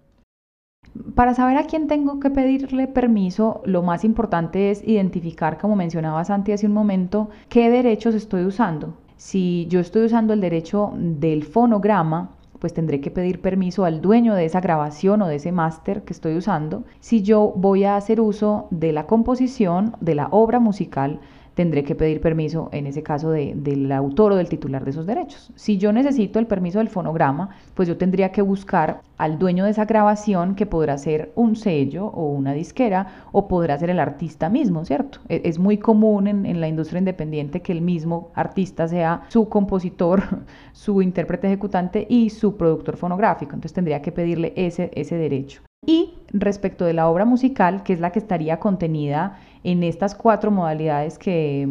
Para 1.16 1.34
saber 1.34 1.56
a 1.56 1.64
quién 1.64 1.88
tengo 1.88 2.20
que 2.20 2.30
pedirle 2.30 2.86
permiso, 2.86 3.62
lo 3.64 3.82
más 3.82 4.04
importante 4.04 4.70
es 4.70 4.86
identificar, 4.86 5.58
como 5.58 5.74
mencionaba 5.74 6.24
Santi 6.24 6.52
hace 6.52 6.66
un 6.66 6.72
momento, 6.72 7.30
qué 7.48 7.68
derechos 7.68 8.14
estoy 8.14 8.44
usando. 8.44 8.94
Si 9.16 9.66
yo 9.68 9.80
estoy 9.80 10.04
usando 10.04 10.34
el 10.34 10.40
derecho 10.40 10.92
del 10.94 11.42
fonograma, 11.42 12.36
pues 12.62 12.72
tendré 12.72 13.00
que 13.00 13.10
pedir 13.10 13.40
permiso 13.40 13.84
al 13.84 14.00
dueño 14.00 14.34
de 14.34 14.44
esa 14.44 14.60
grabación 14.60 15.20
o 15.20 15.26
de 15.26 15.34
ese 15.34 15.50
máster 15.50 16.04
que 16.04 16.12
estoy 16.12 16.36
usando. 16.36 16.84
Si 17.00 17.20
yo 17.20 17.52
voy 17.56 17.82
a 17.82 17.96
hacer 17.96 18.20
uso 18.20 18.68
de 18.70 18.92
la 18.92 19.08
composición, 19.08 19.96
de 20.00 20.14
la 20.14 20.28
obra 20.30 20.60
musical, 20.60 21.18
tendré 21.54 21.84
que 21.84 21.94
pedir 21.94 22.20
permiso, 22.20 22.68
en 22.72 22.86
ese 22.86 23.02
caso, 23.02 23.30
de- 23.30 23.52
del 23.56 23.90
autor 23.92 24.32
o 24.32 24.36
del 24.36 24.48
titular 24.48 24.84
de 24.84 24.90
esos 24.90 25.06
derechos. 25.06 25.52
Si 25.54 25.78
yo 25.78 25.92
necesito 25.92 26.38
el 26.38 26.46
permiso 26.46 26.78
del 26.78 26.88
fonograma, 26.88 27.50
pues 27.74 27.88
yo 27.88 27.96
tendría 27.96 28.32
que 28.32 28.42
buscar 28.42 29.00
al 29.18 29.38
dueño 29.38 29.64
de 29.64 29.70
esa 29.70 29.84
grabación 29.84 30.54
que 30.54 30.66
podrá 30.66 30.98
ser 30.98 31.32
un 31.34 31.54
sello 31.56 32.06
o 32.06 32.30
una 32.32 32.52
disquera 32.52 33.26
o 33.32 33.48
podrá 33.48 33.78
ser 33.78 33.90
el 33.90 34.00
artista 34.00 34.48
mismo, 34.48 34.84
¿cierto? 34.84 35.18
E- 35.28 35.42
Es 35.44 35.58
muy 35.58 35.78
común 35.78 36.26
en, 36.26 36.46
en 36.46 36.60
la 36.60 36.68
industria 36.68 36.98
independiente 36.98 37.60
que 37.62 37.72
el 37.72 37.82
mismo 37.82 38.30
artista 38.34 38.88
sea 38.88 39.22
su 39.28 39.48
compositor, 39.48 40.22
su 40.72 41.02
intérprete 41.02 41.46
ejecutante 41.48 42.06
y 42.08 42.30
su 42.30 42.56
productor 42.56 42.96
fonográfico. 42.96 43.52
Entonces 43.54 43.72
tendría 43.74 44.02
que 44.02 44.12
pedirle 44.12 44.52
ese, 44.56 44.90
ese 44.94 45.16
derecho. 45.16 45.62
Y 45.84 46.14
respecto 46.32 46.84
de 46.84 46.92
la 46.92 47.08
obra 47.08 47.24
musical, 47.24 47.82
que 47.82 47.92
es 47.92 47.98
la 48.00 48.12
que 48.12 48.20
estaría 48.20 48.60
contenida 48.60 49.38
en 49.64 49.82
estas 49.82 50.14
cuatro 50.14 50.50
modalidades 50.50 51.18
que, 51.18 51.68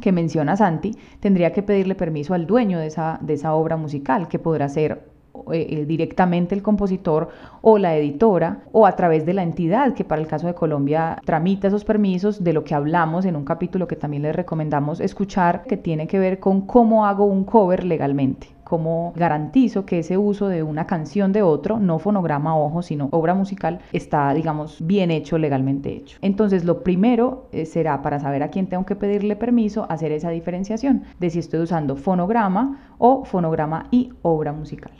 que 0.00 0.12
menciona 0.12 0.56
Santi, 0.56 0.96
tendría 1.20 1.52
que 1.52 1.62
pedirle 1.62 1.94
permiso 1.94 2.34
al 2.34 2.46
dueño 2.46 2.78
de 2.78 2.86
esa, 2.86 3.18
de 3.20 3.34
esa 3.34 3.54
obra 3.54 3.76
musical, 3.76 4.28
que 4.28 4.38
podrá 4.38 4.68
ser 4.68 5.14
eh, 5.52 5.66
eh, 5.68 5.84
directamente 5.84 6.54
el 6.54 6.62
compositor 6.62 7.28
o 7.60 7.76
la 7.76 7.96
editora 7.96 8.62
o 8.70 8.86
a 8.86 8.94
través 8.94 9.26
de 9.26 9.34
la 9.34 9.42
entidad 9.42 9.92
que 9.92 10.04
para 10.04 10.22
el 10.22 10.28
caso 10.28 10.46
de 10.46 10.54
Colombia 10.54 11.18
tramita 11.24 11.66
esos 11.66 11.84
permisos 11.84 12.44
de 12.44 12.52
lo 12.52 12.62
que 12.62 12.74
hablamos 12.74 13.24
en 13.24 13.34
un 13.34 13.44
capítulo 13.44 13.88
que 13.88 13.96
también 13.96 14.22
les 14.22 14.36
recomendamos 14.36 15.00
escuchar 15.00 15.64
que 15.64 15.76
tiene 15.76 16.06
que 16.06 16.20
ver 16.20 16.38
con 16.38 16.60
cómo 16.62 17.04
hago 17.04 17.24
un 17.24 17.42
cover 17.42 17.82
legalmente 17.82 18.53
cómo 18.64 19.12
garantizo 19.14 19.86
que 19.86 20.00
ese 20.00 20.16
uso 20.16 20.48
de 20.48 20.62
una 20.62 20.86
canción 20.86 21.32
de 21.32 21.42
otro, 21.42 21.78
no 21.78 21.98
fonograma, 21.98 22.58
ojo, 22.58 22.82
sino 22.82 23.08
obra 23.12 23.34
musical, 23.34 23.80
está, 23.92 24.32
digamos, 24.34 24.78
bien 24.84 25.10
hecho, 25.10 25.38
legalmente 25.38 25.94
hecho. 25.94 26.18
Entonces, 26.22 26.64
lo 26.64 26.82
primero 26.82 27.48
eh, 27.52 27.66
será 27.66 28.02
para 28.02 28.18
saber 28.18 28.42
a 28.42 28.48
quién 28.48 28.68
tengo 28.68 28.86
que 28.86 28.96
pedirle 28.96 29.36
permiso, 29.36 29.86
hacer 29.90 30.12
esa 30.12 30.30
diferenciación 30.30 31.04
de 31.20 31.30
si 31.30 31.38
estoy 31.38 31.60
usando 31.60 31.96
fonograma 31.96 32.94
o 32.98 33.24
fonograma 33.24 33.88
y 33.90 34.12
obra 34.22 34.52
musical. 34.52 34.92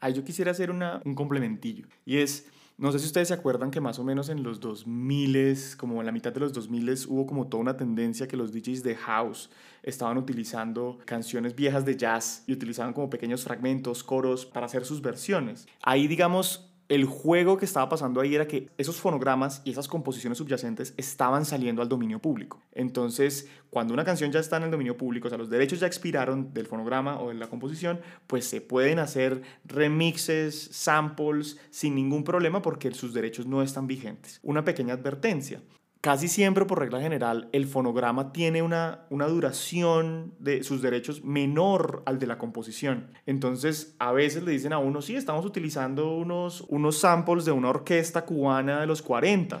Ahí 0.00 0.14
yo 0.14 0.24
quisiera 0.24 0.52
hacer 0.52 0.70
un 0.70 1.14
complementillo. 1.14 1.86
Y 2.06 2.18
es, 2.18 2.50
no 2.80 2.90
sé 2.92 2.98
si 2.98 3.04
ustedes 3.04 3.28
se 3.28 3.34
acuerdan 3.34 3.70
que 3.70 3.78
más 3.78 3.98
o 3.98 4.04
menos 4.04 4.30
en 4.30 4.42
los 4.42 4.58
2000, 4.58 5.76
como 5.76 6.00
en 6.00 6.06
la 6.06 6.12
mitad 6.12 6.32
de 6.32 6.40
los 6.40 6.54
2000, 6.54 6.90
hubo 7.08 7.26
como 7.26 7.46
toda 7.46 7.60
una 7.60 7.76
tendencia 7.76 8.26
que 8.26 8.38
los 8.38 8.52
DJs 8.52 8.82
de 8.82 8.96
house 8.96 9.50
estaban 9.82 10.16
utilizando 10.16 10.98
canciones 11.04 11.54
viejas 11.54 11.84
de 11.84 11.98
jazz 11.98 12.42
y 12.46 12.54
utilizaban 12.54 12.94
como 12.94 13.10
pequeños 13.10 13.44
fragmentos, 13.44 14.02
coros 14.02 14.46
para 14.46 14.64
hacer 14.64 14.86
sus 14.86 15.02
versiones. 15.02 15.68
Ahí, 15.82 16.08
digamos, 16.08 16.69
el 16.90 17.04
juego 17.04 17.56
que 17.56 17.64
estaba 17.64 17.88
pasando 17.88 18.20
ahí 18.20 18.34
era 18.34 18.48
que 18.48 18.68
esos 18.76 19.00
fonogramas 19.00 19.62
y 19.64 19.70
esas 19.70 19.86
composiciones 19.86 20.38
subyacentes 20.38 20.92
estaban 20.96 21.44
saliendo 21.44 21.82
al 21.82 21.88
dominio 21.88 22.18
público. 22.18 22.60
Entonces, 22.72 23.48
cuando 23.70 23.94
una 23.94 24.04
canción 24.04 24.32
ya 24.32 24.40
está 24.40 24.56
en 24.56 24.64
el 24.64 24.72
dominio 24.72 24.96
público, 24.96 25.28
o 25.28 25.30
sea, 25.30 25.38
los 25.38 25.48
derechos 25.48 25.78
ya 25.78 25.86
expiraron 25.86 26.52
del 26.52 26.66
fonograma 26.66 27.20
o 27.20 27.28
de 27.28 27.34
la 27.34 27.48
composición, 27.48 28.00
pues 28.26 28.44
se 28.44 28.60
pueden 28.60 28.98
hacer 28.98 29.40
remixes, 29.64 30.68
samples 30.72 31.58
sin 31.70 31.94
ningún 31.94 32.24
problema 32.24 32.60
porque 32.60 32.90
sus 32.90 33.14
derechos 33.14 33.46
no 33.46 33.62
están 33.62 33.86
vigentes. 33.86 34.40
Una 34.42 34.64
pequeña 34.64 34.94
advertencia. 34.94 35.62
Casi 36.00 36.28
siempre, 36.28 36.64
por 36.64 36.78
regla 36.78 36.98
general, 37.00 37.50
el 37.52 37.66
fonograma 37.66 38.32
tiene 38.32 38.62
una, 38.62 39.04
una 39.10 39.26
duración 39.26 40.32
de 40.38 40.62
sus 40.62 40.80
derechos 40.80 41.24
menor 41.24 42.02
al 42.06 42.18
de 42.18 42.26
la 42.26 42.38
composición. 42.38 43.10
Entonces, 43.26 43.96
a 43.98 44.10
veces 44.10 44.42
le 44.42 44.52
dicen 44.52 44.72
a 44.72 44.78
uno, 44.78 45.02
sí, 45.02 45.14
estamos 45.14 45.44
utilizando 45.44 46.16
unos, 46.16 46.62
unos 46.68 46.98
samples 46.98 47.44
de 47.44 47.52
una 47.52 47.68
orquesta 47.68 48.24
cubana 48.24 48.80
de 48.80 48.86
los 48.86 49.02
40. 49.02 49.60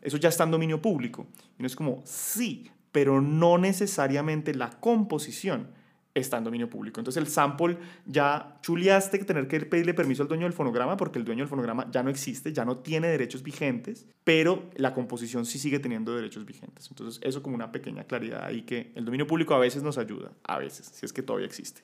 Eso 0.00 0.16
ya 0.16 0.28
está 0.28 0.44
en 0.44 0.52
dominio 0.52 0.80
público. 0.80 1.26
Y 1.58 1.62
uno 1.62 1.66
es 1.66 1.74
como, 1.74 2.02
sí, 2.04 2.70
pero 2.92 3.20
no 3.20 3.58
necesariamente 3.58 4.54
la 4.54 4.70
composición 4.70 5.79
está 6.20 6.38
en 6.38 6.44
dominio 6.44 6.68
público. 6.68 7.00
Entonces 7.00 7.22
el 7.22 7.28
sample 7.28 7.78
ya 8.06 8.58
chuleaste 8.62 9.18
tener 9.24 9.48
que 9.48 9.60
pedirle 9.60 9.94
permiso 9.94 10.22
al 10.22 10.28
dueño 10.28 10.44
del 10.44 10.52
fonograma 10.52 10.96
porque 10.96 11.18
el 11.18 11.24
dueño 11.24 11.40
del 11.40 11.48
fonograma 11.48 11.90
ya 11.90 12.02
no 12.02 12.10
existe, 12.10 12.52
ya 12.52 12.64
no 12.64 12.78
tiene 12.78 13.08
derechos 13.08 13.42
vigentes, 13.42 14.06
pero 14.24 14.70
la 14.76 14.94
composición 14.94 15.46
sí 15.46 15.58
sigue 15.58 15.78
teniendo 15.78 16.14
derechos 16.14 16.44
vigentes. 16.44 16.88
Entonces 16.90 17.20
eso 17.22 17.42
como 17.42 17.54
una 17.54 17.72
pequeña 17.72 18.04
claridad 18.04 18.44
ahí 18.44 18.62
que 18.62 18.92
el 18.94 19.04
dominio 19.04 19.26
público 19.26 19.54
a 19.54 19.58
veces 19.58 19.82
nos 19.82 19.98
ayuda, 19.98 20.32
a 20.44 20.58
veces, 20.58 20.86
si 20.86 21.06
es 21.06 21.12
que 21.12 21.22
todavía 21.22 21.46
existe. 21.46 21.82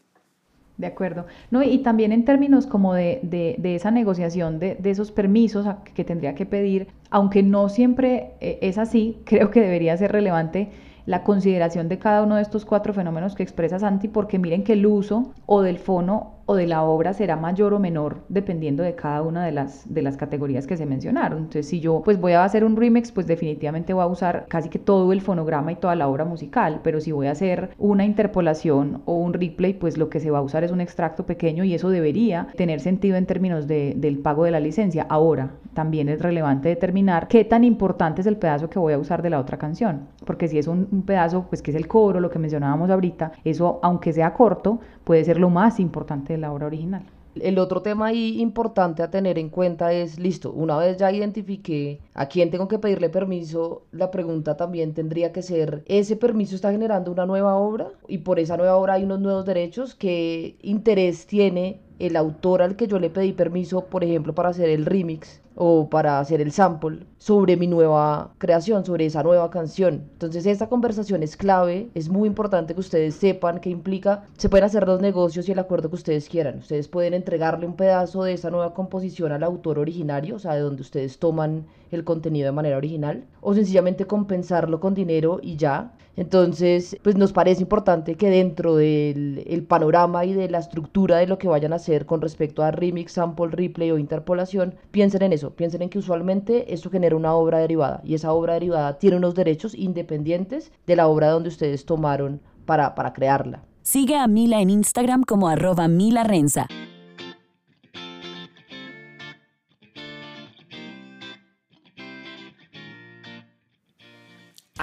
De 0.76 0.86
acuerdo. 0.86 1.26
No, 1.50 1.62
y 1.62 1.78
también 1.78 2.12
en 2.12 2.26
términos 2.26 2.66
como 2.66 2.92
de, 2.92 3.20
de, 3.22 3.56
de 3.58 3.76
esa 3.76 3.90
negociación 3.90 4.58
de, 4.58 4.74
de, 4.74 4.90
esos 4.90 5.10
permisos 5.10 5.66
que 5.94 6.04
tendría 6.04 6.34
que 6.34 6.44
pedir, 6.44 6.88
aunque 7.08 7.42
no 7.42 7.70
siempre 7.70 8.32
eh, 8.40 8.58
es 8.60 8.76
así, 8.76 9.18
creo 9.24 9.50
que 9.50 9.60
debería 9.60 9.96
ser 9.96 10.12
relevante 10.12 10.68
la 11.06 11.22
consideración 11.22 11.88
de 11.88 11.98
cada 11.98 12.22
uno 12.22 12.36
de 12.36 12.42
estos 12.42 12.64
cuatro 12.64 12.92
fenómenos 12.92 13.34
que 13.34 13.42
expresa 13.42 13.78
Santi, 13.78 14.08
porque 14.08 14.38
miren 14.38 14.64
que 14.64 14.74
el 14.74 14.86
uso 14.86 15.32
o 15.46 15.62
del 15.62 15.78
fono 15.78 16.36
o 16.46 16.54
de 16.54 16.66
la 16.66 16.84
obra 16.84 17.12
será 17.12 17.36
mayor 17.36 17.74
o 17.74 17.80
menor 17.80 18.24
dependiendo 18.28 18.82
de 18.82 18.94
cada 18.94 19.22
una 19.22 19.44
de 19.44 19.52
las, 19.52 19.92
de 19.92 20.02
las 20.02 20.16
categorías 20.16 20.66
que 20.66 20.76
se 20.76 20.86
mencionaron. 20.86 21.38
Entonces, 21.38 21.68
si 21.68 21.80
yo 21.80 22.02
pues 22.04 22.20
voy 22.20 22.32
a 22.32 22.44
hacer 22.44 22.64
un 22.64 22.76
remix, 22.76 23.10
pues 23.10 23.26
definitivamente 23.26 23.92
voy 23.92 24.04
a 24.04 24.06
usar 24.06 24.46
casi 24.48 24.68
que 24.68 24.78
todo 24.78 25.12
el 25.12 25.20
fonograma 25.20 25.72
y 25.72 25.76
toda 25.76 25.96
la 25.96 26.08
obra 26.08 26.24
musical, 26.24 26.80
pero 26.84 27.00
si 27.00 27.10
voy 27.10 27.26
a 27.26 27.32
hacer 27.32 27.70
una 27.78 28.04
interpolación 28.04 29.02
o 29.06 29.16
un 29.16 29.32
replay, 29.32 29.74
pues 29.74 29.98
lo 29.98 30.08
que 30.08 30.20
se 30.20 30.30
va 30.30 30.38
a 30.38 30.42
usar 30.42 30.62
es 30.62 30.70
un 30.70 30.80
extracto 30.80 31.26
pequeño 31.26 31.64
y 31.64 31.74
eso 31.74 31.90
debería 31.90 32.48
tener 32.56 32.80
sentido 32.80 33.16
en 33.16 33.26
términos 33.26 33.66
de, 33.66 33.94
del 33.96 34.18
pago 34.18 34.44
de 34.44 34.52
la 34.52 34.60
licencia. 34.60 35.06
Ahora, 35.08 35.50
también 35.74 36.08
es 36.08 36.22
relevante 36.22 36.68
determinar 36.68 37.26
qué 37.28 37.44
tan 37.44 37.64
importante 37.64 38.20
es 38.20 38.26
el 38.26 38.36
pedazo 38.36 38.70
que 38.70 38.78
voy 38.78 38.92
a 38.92 38.98
usar 38.98 39.20
de 39.20 39.30
la 39.30 39.40
otra 39.40 39.58
canción, 39.58 40.08
porque 40.26 40.48
si 40.48 40.58
es 40.58 40.66
un, 40.66 41.04
pedazo, 41.06 41.46
pues 41.48 41.62
que 41.62 41.70
es 41.70 41.76
el 41.76 41.88
coro, 41.88 42.20
lo 42.20 42.30
que 42.30 42.38
mencionábamos 42.38 42.90
ahorita, 42.90 43.32
eso 43.44 43.78
aunque 43.82 44.12
sea 44.12 44.34
corto, 44.34 44.80
puede 45.04 45.24
ser 45.24 45.38
lo 45.38 45.48
más 45.48 45.80
importante 45.80 46.34
de 46.34 46.38
la 46.38 46.52
obra 46.52 46.66
original. 46.66 47.04
El 47.40 47.58
otro 47.58 47.82
tema 47.82 48.06
ahí 48.06 48.40
importante 48.40 49.02
a 49.02 49.10
tener 49.10 49.38
en 49.38 49.50
cuenta 49.50 49.92
es, 49.92 50.18
listo, 50.18 50.52
una 50.52 50.78
vez 50.78 50.96
ya 50.96 51.12
identifiqué 51.12 52.00
a 52.14 52.26
quién 52.26 52.50
tengo 52.50 52.66
que 52.66 52.78
pedirle 52.78 53.10
permiso, 53.10 53.82
la 53.92 54.10
pregunta 54.10 54.56
también 54.56 54.94
tendría 54.94 55.32
que 55.32 55.42
ser, 55.42 55.84
¿ese 55.86 56.16
permiso 56.16 56.54
está 56.54 56.72
generando 56.72 57.12
una 57.12 57.26
nueva 57.26 57.56
obra? 57.56 57.88
Y 58.08 58.18
por 58.18 58.40
esa 58.40 58.56
nueva 58.56 58.76
obra 58.76 58.94
hay 58.94 59.04
unos 59.04 59.20
nuevos 59.20 59.44
derechos, 59.44 59.94
¿qué 59.94 60.56
interés 60.62 61.26
tiene 61.26 61.82
el 61.98 62.16
autor 62.16 62.62
al 62.62 62.76
que 62.76 62.86
yo 62.86 62.98
le 62.98 63.10
pedí 63.10 63.32
permiso, 63.32 63.86
por 63.86 64.04
ejemplo, 64.04 64.34
para 64.34 64.50
hacer 64.50 64.68
el 64.68 64.86
remix 64.86 65.40
o 65.56 65.88
para 65.88 66.20
hacer 66.20 66.40
el 66.42 66.52
sample 66.52 67.06
sobre 67.16 67.56
mi 67.56 67.66
nueva 67.66 68.30
creación, 68.38 68.84
sobre 68.84 69.06
esa 69.06 69.22
nueva 69.22 69.50
canción. 69.50 70.04
Entonces 70.12 70.44
esta 70.44 70.68
conversación 70.68 71.22
es 71.22 71.36
clave, 71.36 71.88
es 71.94 72.10
muy 72.10 72.28
importante 72.28 72.74
que 72.74 72.80
ustedes 72.80 73.14
sepan 73.14 73.60
que 73.60 73.70
implica, 73.70 74.24
se 74.36 74.50
pueden 74.50 74.66
hacer 74.66 74.86
los 74.86 75.00
negocios 75.00 75.48
y 75.48 75.52
el 75.52 75.58
acuerdo 75.58 75.88
que 75.88 75.96
ustedes 75.96 76.28
quieran. 76.28 76.58
Ustedes 76.58 76.88
pueden 76.88 77.14
entregarle 77.14 77.66
un 77.66 77.74
pedazo 77.74 78.22
de 78.24 78.34
esa 78.34 78.50
nueva 78.50 78.74
composición 78.74 79.32
al 79.32 79.42
autor 79.42 79.78
originario, 79.78 80.36
o 80.36 80.38
sea, 80.38 80.54
de 80.54 80.60
donde 80.60 80.82
ustedes 80.82 81.18
toman 81.18 81.66
el 81.90 82.04
contenido 82.04 82.46
de 82.46 82.52
manera 82.52 82.76
original, 82.76 83.24
o 83.40 83.54
sencillamente 83.54 84.06
compensarlo 84.06 84.78
con 84.80 84.94
dinero 84.94 85.40
y 85.42 85.56
ya. 85.56 85.92
Entonces, 86.16 86.96
pues 87.02 87.16
nos 87.16 87.32
parece 87.32 87.62
importante 87.62 88.14
que 88.14 88.30
dentro 88.30 88.76
del 88.76 89.44
el 89.46 89.62
panorama 89.64 90.24
y 90.24 90.32
de 90.32 90.48
la 90.48 90.58
estructura 90.58 91.18
de 91.18 91.26
lo 91.26 91.38
que 91.38 91.48
vayan 91.48 91.72
a 91.72 91.76
hacer 91.76 92.06
con 92.06 92.22
respecto 92.22 92.62
a 92.62 92.70
remix, 92.70 93.12
sample, 93.12 93.48
replay 93.48 93.90
o 93.90 93.98
interpolación, 93.98 94.74
piensen 94.90 95.22
en 95.22 95.32
eso, 95.32 95.50
piensen 95.50 95.82
en 95.82 95.90
que 95.90 95.98
usualmente 95.98 96.72
eso 96.72 96.90
genera 96.90 97.16
una 97.16 97.34
obra 97.34 97.58
derivada 97.58 98.00
y 98.02 98.14
esa 98.14 98.32
obra 98.32 98.54
derivada 98.54 98.98
tiene 98.98 99.16
unos 99.16 99.34
derechos 99.34 99.74
independientes 99.74 100.72
de 100.86 100.96
la 100.96 101.06
obra 101.06 101.28
donde 101.28 101.50
ustedes 101.50 101.84
tomaron 101.84 102.40
para, 102.64 102.94
para 102.94 103.12
crearla. 103.12 103.62
Sigue 103.82 104.16
a 104.16 104.26
Mila 104.26 104.60
en 104.60 104.70
Instagram 104.70 105.22
como 105.22 105.48
arroba 105.48 105.86
Mila 105.86 106.24
Renza. 106.24 106.66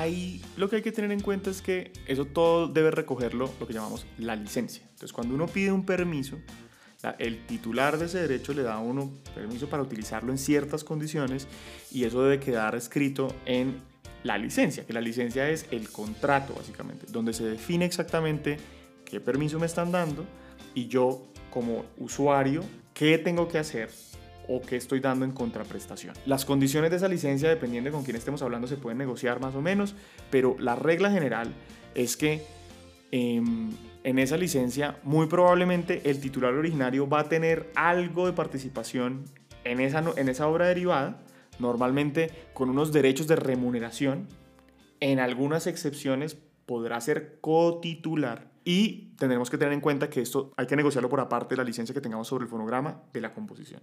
Ahí 0.03 0.41
lo 0.57 0.69
que 0.69 0.75
hay 0.75 0.81
que 0.81 0.91
tener 0.91 1.13
en 1.13 1.21
cuenta 1.21 1.49
es 1.49 1.61
que 1.61 1.93
eso 2.07 2.25
todo 2.25 2.67
debe 2.67 2.91
recogerlo 2.91 3.49
lo 3.57 3.65
que 3.65 3.71
llamamos 3.71 4.05
la 4.17 4.35
licencia. 4.35 4.83
Entonces, 4.83 5.13
cuando 5.13 5.33
uno 5.33 5.47
pide 5.47 5.71
un 5.71 5.85
permiso, 5.85 6.37
el 7.19 7.45
titular 7.45 7.97
de 7.97 8.07
ese 8.07 8.19
derecho 8.19 8.53
le 8.53 8.63
da 8.63 8.73
a 8.73 8.79
uno 8.79 9.13
permiso 9.33 9.69
para 9.69 9.81
utilizarlo 9.81 10.33
en 10.33 10.37
ciertas 10.37 10.83
condiciones 10.83 11.47
y 11.89 12.03
eso 12.03 12.21
debe 12.21 12.41
quedar 12.41 12.75
escrito 12.75 13.33
en 13.45 13.77
la 14.23 14.37
licencia, 14.37 14.85
que 14.85 14.91
la 14.91 14.99
licencia 14.99 15.49
es 15.49 15.67
el 15.71 15.89
contrato 15.89 16.53
básicamente, 16.53 17.05
donde 17.09 17.31
se 17.31 17.45
define 17.45 17.85
exactamente 17.85 18.57
qué 19.05 19.21
permiso 19.21 19.57
me 19.57 19.67
están 19.67 19.93
dando 19.93 20.25
y 20.75 20.87
yo 20.87 21.29
como 21.49 21.85
usuario 21.97 22.61
qué 22.93 23.17
tengo 23.17 23.47
que 23.47 23.57
hacer 23.57 23.89
o 24.47 24.61
qué 24.61 24.75
estoy 24.75 24.99
dando 24.99 25.25
en 25.25 25.31
contraprestación. 25.31 26.15
Las 26.25 26.45
condiciones 26.45 26.91
de 26.91 26.97
esa 26.97 27.07
licencia, 27.07 27.49
dependiendo 27.49 27.89
de 27.89 27.93
con 27.93 28.03
quién 28.03 28.15
estemos 28.15 28.41
hablando, 28.41 28.67
se 28.67 28.77
pueden 28.77 28.97
negociar 28.97 29.39
más 29.39 29.55
o 29.55 29.61
menos, 29.61 29.95
pero 30.29 30.55
la 30.59 30.75
regla 30.75 31.11
general 31.11 31.53
es 31.95 32.17
que 32.17 32.45
eh, 33.11 33.41
en 34.03 34.19
esa 34.19 34.37
licencia 34.37 34.97
muy 35.03 35.27
probablemente 35.27 36.09
el 36.09 36.19
titular 36.19 36.53
originario 36.53 37.07
va 37.07 37.21
a 37.21 37.29
tener 37.29 37.71
algo 37.75 38.25
de 38.25 38.33
participación 38.33 39.25
en 39.63 39.79
esa, 39.79 40.03
en 40.17 40.29
esa 40.29 40.47
obra 40.47 40.67
derivada, 40.67 41.21
normalmente 41.59 42.31
con 42.53 42.69
unos 42.69 42.91
derechos 42.91 43.27
de 43.27 43.35
remuneración. 43.35 44.27
En 44.99 45.19
algunas 45.19 45.67
excepciones 45.67 46.37
podrá 46.65 46.99
ser 47.01 47.39
cotitular 47.41 48.51
y 48.65 49.13
tendremos 49.17 49.49
que 49.49 49.57
tener 49.57 49.73
en 49.73 49.81
cuenta 49.81 50.09
que 50.09 50.21
esto 50.21 50.53
hay 50.55 50.67
que 50.67 50.75
negociarlo 50.75 51.09
por 51.09 51.19
aparte 51.19 51.55
de 51.55 51.57
la 51.57 51.63
licencia 51.63 51.93
que 51.93 52.01
tengamos 52.01 52.27
sobre 52.27 52.45
el 52.45 52.49
fonograma 52.49 53.01
de 53.11 53.21
la 53.21 53.33
composición. 53.33 53.81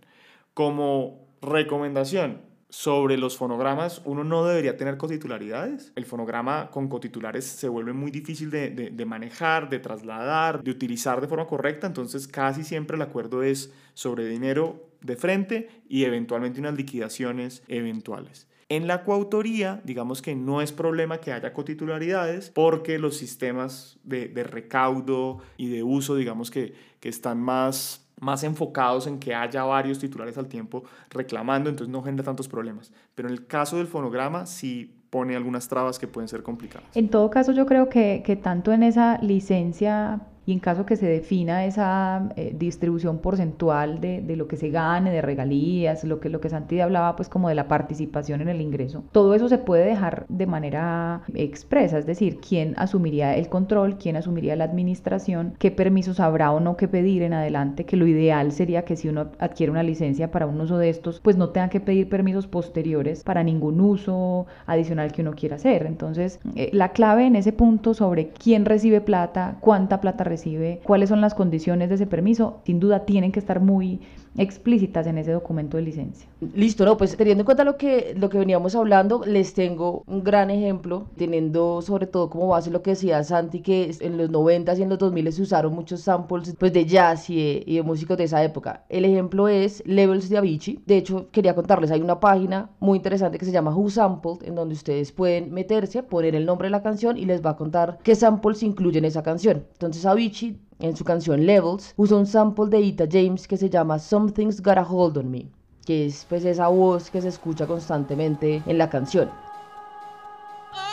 Como 0.55 1.29
recomendación, 1.41 2.51
sobre 2.71 3.19
los 3.19 3.37
fonogramas, 3.37 4.01
uno 4.05 4.25
no 4.25 4.45
debería 4.45 4.77
tener 4.77 4.97
cotitularidades. 4.97 5.93
El 5.97 6.07
fonograma 6.07 6.71
con 6.71 6.89
cotitulares 6.89 7.45
se 7.45 7.69
vuelve 7.69 7.93
muy 7.93 8.13
difícil 8.13 8.51
de, 8.51 8.71
de, 8.71 9.05
manejar, 9.05 9.69
de 9.69 9.81
trasladar, 9.81 10.63
de 10.63 10.71
utilizar 10.71 11.21
de 11.21 11.27
forma 11.27 11.47
correcta, 11.47 11.89
entonces 11.89 12.29
casi 12.29 12.63
siempre 12.63 12.97
el 12.97 13.03
acuerdo 13.03 13.43
es 13.43 13.73
sobre 13.95 14.27
dinero 14.27 14.89
de 15.01 15.17
frente 15.17 15.83
y 15.89 16.05
eventualmente 16.05 16.61
unas 16.61 16.75
liquidaciones 16.75 17.65
eventuales. 17.67 18.47
En 18.69 18.87
la 18.87 19.03
coautoría, 19.03 19.81
digamos 19.85 20.23
que 20.23 20.37
no 20.37 20.63
es 20.63 20.71
problema 20.71 21.19
que 21.19 21.33
haya 21.33 21.53
cotitularidades 21.53 22.51
porque 22.51 23.01
los 23.01 23.17
sistemas 23.17 23.99
de, 24.05 24.29
de 24.29 24.45
recaudo 24.45 25.39
y 25.57 25.71
de 25.71 25.83
uso, 25.83 26.15
digamos 26.15 26.53
que, 26.53 26.75
que 27.01 27.09
están 27.09 27.43
más 27.43 28.09
más 28.21 28.45
enfocados 28.45 29.07
en 29.07 29.19
que 29.19 29.35
haya 29.35 29.65
varios 29.65 29.99
titulares 29.99 30.39
al 30.39 30.47
tiempo 30.47 30.85
reclamando, 31.11 31.69
entonces 31.69 31.91
no 31.91 32.03
genera 32.03 32.25
tantos 32.25 32.49
problemas. 32.49 32.93
Pero 33.15 33.29
en 33.29 33.35
el 33.35 33.47
caso 33.47 33.79
del 33.79 33.87
fonograma 33.87 34.47
sí 34.47 34.95
pone 35.11 35.35
algunas 35.35 35.69
trabas 35.69 35.99
que 35.99 36.07
pueden 36.07 36.29
ser 36.29 36.43
complicadas. 36.43 36.89
En 36.95 37.09
todo 37.09 37.31
caso, 37.31 37.53
yo 37.53 37.67
creo 37.67 37.89
que, 37.89 38.23
que 38.25 38.37
tanto 38.37 38.73
en 38.73 38.83
esa 38.83 39.19
licencia 39.19 40.21
y 40.51 40.53
en 40.53 40.59
caso 40.59 40.85
que 40.85 40.97
se 40.97 41.07
defina 41.07 41.65
esa 41.65 42.29
eh, 42.35 42.53
distribución 42.59 43.19
porcentual 43.19 44.01
de, 44.01 44.21
de, 44.21 44.35
lo 44.35 44.49
que 44.49 44.57
se 44.57 44.71
gane, 44.71 45.13
de 45.13 45.23
regalías, 45.23 46.03
lo 46.03 46.19
que, 46.19 46.29
lo 46.29 46.41
que 46.41 46.49
Santi 46.49 46.81
hablaba 46.81 47.15
pues 47.15 47.29
como 47.29 47.49
de 47.49 47.55
la 47.55 47.69
participación 47.69 48.41
en 48.41 48.49
el 48.49 48.61
ingreso, 48.61 49.05
todo 49.13 49.35
eso 49.35 49.49
se 49.49 49.59
puede 49.59 49.85
dejar 49.85 50.27
de 50.29 50.47
manera 50.47 51.23
expresa, 51.35 51.99
es 51.99 52.07
decir, 52.07 52.41
quién 52.41 52.75
asumiría 52.79 53.37
el 53.37 53.49
control, 53.49 53.97
quién 53.97 54.17
asumiría 54.17 54.57
la 54.57 54.65
administración, 54.65 55.55
qué 55.61 55.71
permisos 55.71 56.19
habrá 56.19 56.51
o 56.51 56.59
no 56.59 56.77
que 56.77 56.89
pedir 56.89 57.23
en 57.23 57.33
adelante, 57.33 57.85
que 57.85 57.97
lo 57.97 58.09
ideal 58.09 58.51
sería 58.51 58.85
que 58.85 58.97
si 58.97 59.09
uno 59.09 59.29
adquiere 59.39 59.71
una 59.71 59.85
licencia 59.85 60.33
para 60.33 60.47
un 60.47 60.61
uso 60.61 60.79
de 60.79 60.91
estos, 60.91 61.21
pues 61.21 61.37
no 61.37 61.51
tenga 61.51 61.69
que 61.69 61.79
pedir 61.81 62.09
permisos 62.09 62.49
posteriores 62.49 63.23
para 63.23 63.45
ningún 63.45 63.81
uso 63.81 64.47
adicional 64.67 65.13
que 65.13 65.23
uno 65.23 65.33
quiera 65.33 65.57
hacer. 65.57 65.87
Entonces, 65.87 66.41
eh, 66.57 66.71
la 66.73 66.89
clave 66.89 67.27
en 67.27 67.37
ese 67.37 67.53
punto 67.53 67.95
sobre 67.95 68.31
quién 68.31 68.65
recibe 68.65 69.01
plata, 69.01 69.59
cuánta 69.61 70.01
plata 70.01 70.25
recibe, 70.25 70.40
recibe, 70.41 70.81
cuáles 70.85 71.11
son 71.11 71.21
las 71.21 71.35
condiciones 71.35 71.89
de 71.89 71.97
ese 71.97 72.07
permiso, 72.07 72.61
sin 72.65 72.81
duda 72.81 73.05
tienen 73.05 73.33
que 73.33 73.41
estar 73.41 73.61
muy 73.61 74.01
explícitas 74.37 75.07
en 75.07 75.19
ese 75.19 75.33
documento 75.33 75.77
de 75.77 75.83
licencia. 75.83 76.29
Listo, 76.55 76.85
no, 76.85 76.97
pues 76.97 77.17
teniendo 77.17 77.43
en 77.43 77.45
cuenta 77.45 77.65
lo 77.65 77.77
que, 77.77 78.15
lo 78.17 78.31
que 78.31 78.39
veníamos 78.39 78.75
hablando, 78.75 79.23
les 79.25 79.55
tengo 79.55 80.05
un 80.07 80.23
gran 80.25 80.51
ejemplo, 80.51 81.07
teniendo 81.17 81.83
sobre 81.83 82.07
todo 82.07 82.31
como 82.31 82.49
base 82.49 82.71
lo 82.71 82.83
que 82.83 82.91
decía 82.91 83.23
Santi, 83.25 83.61
que 83.61 83.95
en 84.01 84.17
los 84.17 84.31
90 84.31 84.75
y 84.75 84.83
en 84.83 84.89
los 84.89 84.99
2000 84.99 85.33
se 85.33 85.43
usaron 85.43 85.75
muchos 85.75 86.01
samples 86.01 86.55
pues, 86.59 86.73
de 86.73 86.87
jazz 86.87 87.29
y 87.31 87.37
de, 87.37 87.63
y 87.67 87.77
de 87.77 87.83
músicos 87.83 88.17
de 88.17 88.25
esa 88.25 88.43
época. 88.43 88.85
El 88.89 89.05
ejemplo 89.05 89.49
es 89.49 89.83
Levels 89.87 90.29
de 90.29 90.39
Avicii. 90.39 90.83
De 90.87 90.97
hecho, 90.97 91.29
quería 91.31 91.55
contarles, 91.55 91.91
hay 91.91 92.01
una 92.01 92.21
página 92.21 92.71
muy 92.81 92.97
interesante 92.97 93.39
que 93.39 93.45
se 93.45 93.53
llama 93.53 93.75
Who 93.75 93.91
Sampled, 93.91 94.45
en 94.45 94.55
donde 94.55 94.75
ustedes 94.75 95.13
pueden 95.13 95.53
meterse, 95.53 96.03
poner 96.03 96.35
el 96.35 96.47
nombre 96.47 96.67
de 96.67 96.71
la 96.71 96.83
canción 96.83 97.17
y 97.17 97.25
les 97.25 97.45
va 97.45 97.51
a 97.51 97.57
contar 97.57 97.99
qué 98.03 98.15
samples 98.15 98.63
incluyen 98.63 99.05
esa 99.05 99.23
canción. 99.23 99.65
Entonces, 99.73 100.07
Avicii 100.07 100.59
en 100.81 100.97
su 100.97 101.05
canción 101.05 101.47
Levels, 101.47 101.95
usa 101.97 102.17
un 102.17 102.27
sample 102.27 102.67
de 102.67 102.81
Ita 102.81 103.07
James 103.11 103.47
que 103.47 103.57
se 103.57 103.71
llama 103.71 103.99
Something's 103.99 104.63
Got 104.63 104.79
a 104.79 104.83
Hold 104.83 105.19
on 105.19 105.31
Me, 105.31 105.47
que 105.85 106.07
es 106.07 106.27
pues 106.29 106.45
esa 106.45 106.69
voz 106.69 107.11
que 107.11 107.21
se 107.21 107.29
escucha 107.29 107.67
constantemente 107.67 108.63
en 108.67 108.79
la 108.79 108.89
canción. 108.89 109.31
Oh, 109.33 110.87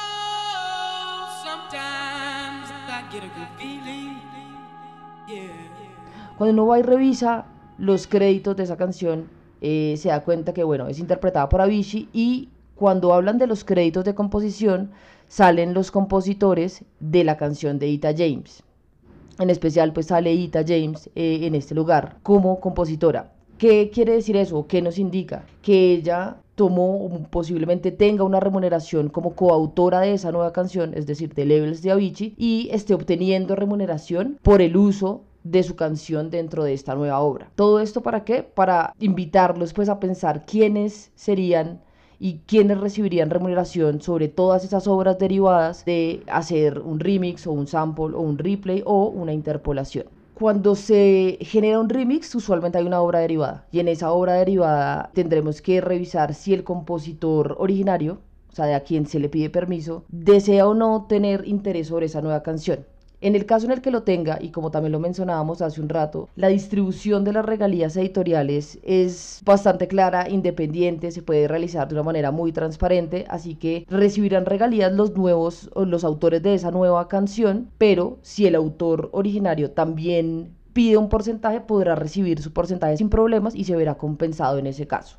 Cuando 6.38 6.54
uno 6.54 6.68
va 6.68 6.80
y 6.80 6.84
revisa 6.84 7.46
los 7.78 8.08
créditos 8.08 8.56
de 8.56 8.64
esa 8.64 8.78
canción, 8.78 9.28
eh, 9.62 9.96
se 9.98 10.10
da 10.10 10.24
cuenta 10.24 10.54
que, 10.54 10.64
bueno, 10.64 10.88
es 10.88 11.00
interpretada 11.00 11.50
por 11.50 11.62
Avicii 11.62 12.10
y 12.14 12.50
cuando 12.76 13.14
hablan 13.14 13.40
de 13.40 13.48
los 13.48 13.64
créditos 13.64 14.06
de 14.06 14.14
composición, 14.14 14.92
salen 15.28 15.74
los 15.74 15.90
compositores 15.90 16.86
de 17.00 17.24
la 17.24 17.38
canción 17.38 17.80
de 17.80 17.88
Ita 17.88 18.14
James. 18.16 18.64
En 19.40 19.50
especial, 19.50 19.94
pues 19.94 20.08
sale 20.08 20.34
Ita 20.34 20.64
James 20.68 21.10
eh, 21.16 21.40
en 21.44 21.56
este 21.56 21.76
lugar 21.76 22.18
como 22.24 22.60
compositora. 22.60 23.34
¿Qué 23.58 23.90
quiere 23.92 24.14
decir 24.14 24.38
eso? 24.38 24.68
¿Qué 24.68 24.82
nos 24.82 25.00
indica? 25.00 25.46
Que 25.62 25.94
ella 25.94 26.38
tomó 26.56 27.06
o 27.06 27.24
posiblemente 27.30 27.92
tenga 27.92 28.24
una 28.24 28.40
remuneración 28.40 29.10
como 29.10 29.36
coautora 29.36 30.02
de 30.02 30.14
esa 30.14 30.32
nueva 30.32 30.54
canción, 30.54 30.94
es 30.96 31.06
decir, 31.06 31.34
de 31.34 31.46
Levels 31.46 31.82
de 31.82 31.92
Avicii, 31.92 32.34
y 32.38 32.70
esté 32.72 32.94
obteniendo 32.94 33.56
remuneración 33.56 34.40
por 34.42 34.62
el 34.62 34.76
uso 34.76 35.24
de 35.44 35.64
su 35.64 35.76
canción 35.76 36.30
dentro 36.30 36.64
de 36.64 36.74
esta 36.74 36.96
nueva 36.96 37.20
obra. 37.20 37.52
¿Todo 37.56 37.80
esto 37.80 38.02
para 38.02 38.24
qué? 38.24 38.44
Para 38.44 38.94
invitarlos 39.00 39.74
pues 39.74 39.88
a 39.88 40.00
pensar 40.00 40.46
quiénes 40.46 41.12
serían 41.16 41.82
y 42.20 42.40
quiénes 42.48 42.80
recibirían 42.80 43.30
remuneración 43.30 44.02
sobre 44.02 44.28
todas 44.28 44.64
esas 44.64 44.88
obras 44.88 45.20
derivadas 45.20 45.86
de 45.86 46.24
hacer 46.28 46.80
un 46.80 47.00
remix 47.00 47.48
o 47.48 47.52
un 47.52 47.68
sample 47.68 48.16
o 48.16 48.22
un 48.22 48.38
replay 48.38 48.82
o 48.86 49.08
una 49.08 49.34
interpolación. 49.34 50.06
Cuando 50.34 50.76
se 50.76 51.40
genera 51.42 51.80
un 51.80 51.90
remix, 51.90 52.34
usualmente 52.36 52.78
hay 52.78 52.86
una 52.86 53.02
obra 53.02 53.20
derivada 53.20 53.66
y 53.72 53.80
en 53.80 53.88
esa 53.88 54.12
obra 54.12 54.34
derivada 54.34 55.10
tendremos 55.14 55.62
que 55.62 55.82
revisar 55.82 56.36
si 56.36 56.54
el 56.54 56.64
compositor 56.64 57.56
originario, 57.58 58.20
o 58.52 58.56
sea, 58.56 58.66
de 58.66 58.76
a 58.76 58.84
quien 58.84 59.08
se 59.08 59.20
le 59.20 59.30
pide 59.30 59.50
permiso, 59.50 60.04
desea 60.10 60.68
o 60.68 60.76
no 60.76 61.06
tener 61.10 61.48
interés 61.48 61.88
sobre 61.88 62.06
esa 62.06 62.22
nueva 62.22 62.44
canción. 62.44 62.86
En 63.20 63.36
el 63.36 63.48
caso 63.48 63.66
en 63.66 63.72
el 63.72 63.82
que 63.82 63.90
lo 63.90 64.04
tenga, 64.04 64.38
y 64.40 64.52
como 64.52 64.70
también 64.70 64.92
lo 64.92 65.00
mencionábamos 65.00 65.64
hace 65.64 65.82
un 65.82 65.90
rato, 65.90 66.30
la 66.36 66.50
distribución 66.50 67.24
de 67.24 67.34
las 67.34 67.44
regalías 67.46 67.98
editoriales 67.98 68.78
es 68.84 69.42
bastante 69.44 69.88
clara, 69.88 70.30
independiente, 70.30 71.10
se 71.10 71.24
puede 71.24 71.48
realizar 71.48 71.88
de 71.88 71.96
una 71.96 72.04
manera 72.04 72.30
muy 72.30 72.52
transparente, 72.52 73.26
así 73.28 73.56
que 73.56 73.88
recibirán 73.90 74.46
regalías 74.46 74.94
los 74.94 75.18
nuevos 75.18 75.72
o 75.74 75.86
los 75.86 76.04
autores 76.04 76.44
de 76.44 76.54
esa 76.54 76.70
nueva 76.70 77.08
canción, 77.08 77.72
pero 77.80 78.20
si 78.22 78.46
el 78.46 78.54
autor 78.54 79.10
originario 79.14 79.72
también 79.72 80.56
pide 80.74 80.98
un 80.98 81.10
porcentaje, 81.10 81.60
podrá 81.60 81.96
recibir 81.96 82.40
su 82.40 82.54
porcentaje 82.54 82.98
sin 82.98 83.10
problemas 83.10 83.56
y 83.56 83.64
se 83.64 83.76
verá 83.76 83.96
compensado 83.96 84.60
en 84.60 84.68
ese 84.68 84.86
caso. 84.86 85.18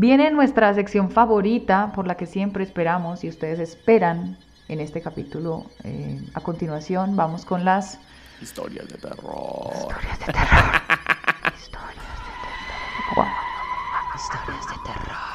Viene 0.00 0.30
nuestra 0.30 0.72
sección 0.74 1.10
favorita 1.10 1.90
por 1.92 2.06
la 2.06 2.16
que 2.16 2.26
siempre 2.26 2.62
esperamos 2.62 3.24
y 3.24 3.28
ustedes 3.28 3.58
esperan 3.58 4.38
en 4.68 4.78
este 4.78 5.00
capítulo. 5.00 5.66
Eh, 5.82 6.22
a 6.34 6.40
continuación 6.40 7.16
vamos 7.16 7.44
con 7.44 7.64
las 7.64 7.98
historias 8.40 8.86
de 8.86 8.96
terror. 8.96 9.72
Historias 9.74 10.18
de 10.20 10.24
terror. 10.26 10.46
historias 11.58 12.18
de 12.22 12.32
terror. 13.10 13.26
Historias 14.14 14.66
de 14.68 14.74
terror. 14.86 15.27